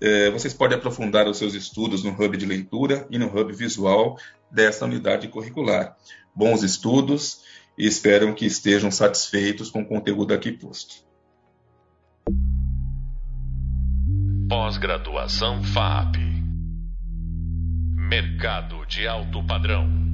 É, 0.00 0.30
vocês 0.30 0.52
podem 0.52 0.76
aprofundar 0.76 1.28
os 1.28 1.38
seus 1.38 1.54
estudos 1.54 2.02
no 2.02 2.10
Hub 2.10 2.36
de 2.36 2.46
Leitura 2.46 3.06
e 3.10 3.18
no 3.18 3.26
Hub 3.26 3.52
Visual 3.52 4.16
desta 4.50 4.84
unidade 4.84 5.28
curricular 5.28 5.96
bons 6.34 6.62
estudos 6.62 7.42
e 7.76 7.86
espero 7.86 8.34
que 8.34 8.46
estejam 8.46 8.90
satisfeitos 8.90 9.70
com 9.70 9.82
o 9.82 9.86
conteúdo 9.86 10.34
aqui 10.34 10.52
posto. 10.52 10.96
Pós-graduação 14.48 15.62
FAP 15.62 16.16
Mercado 18.10 18.84
de 18.86 19.06
alto 19.06 19.40
padrão. 19.44 20.09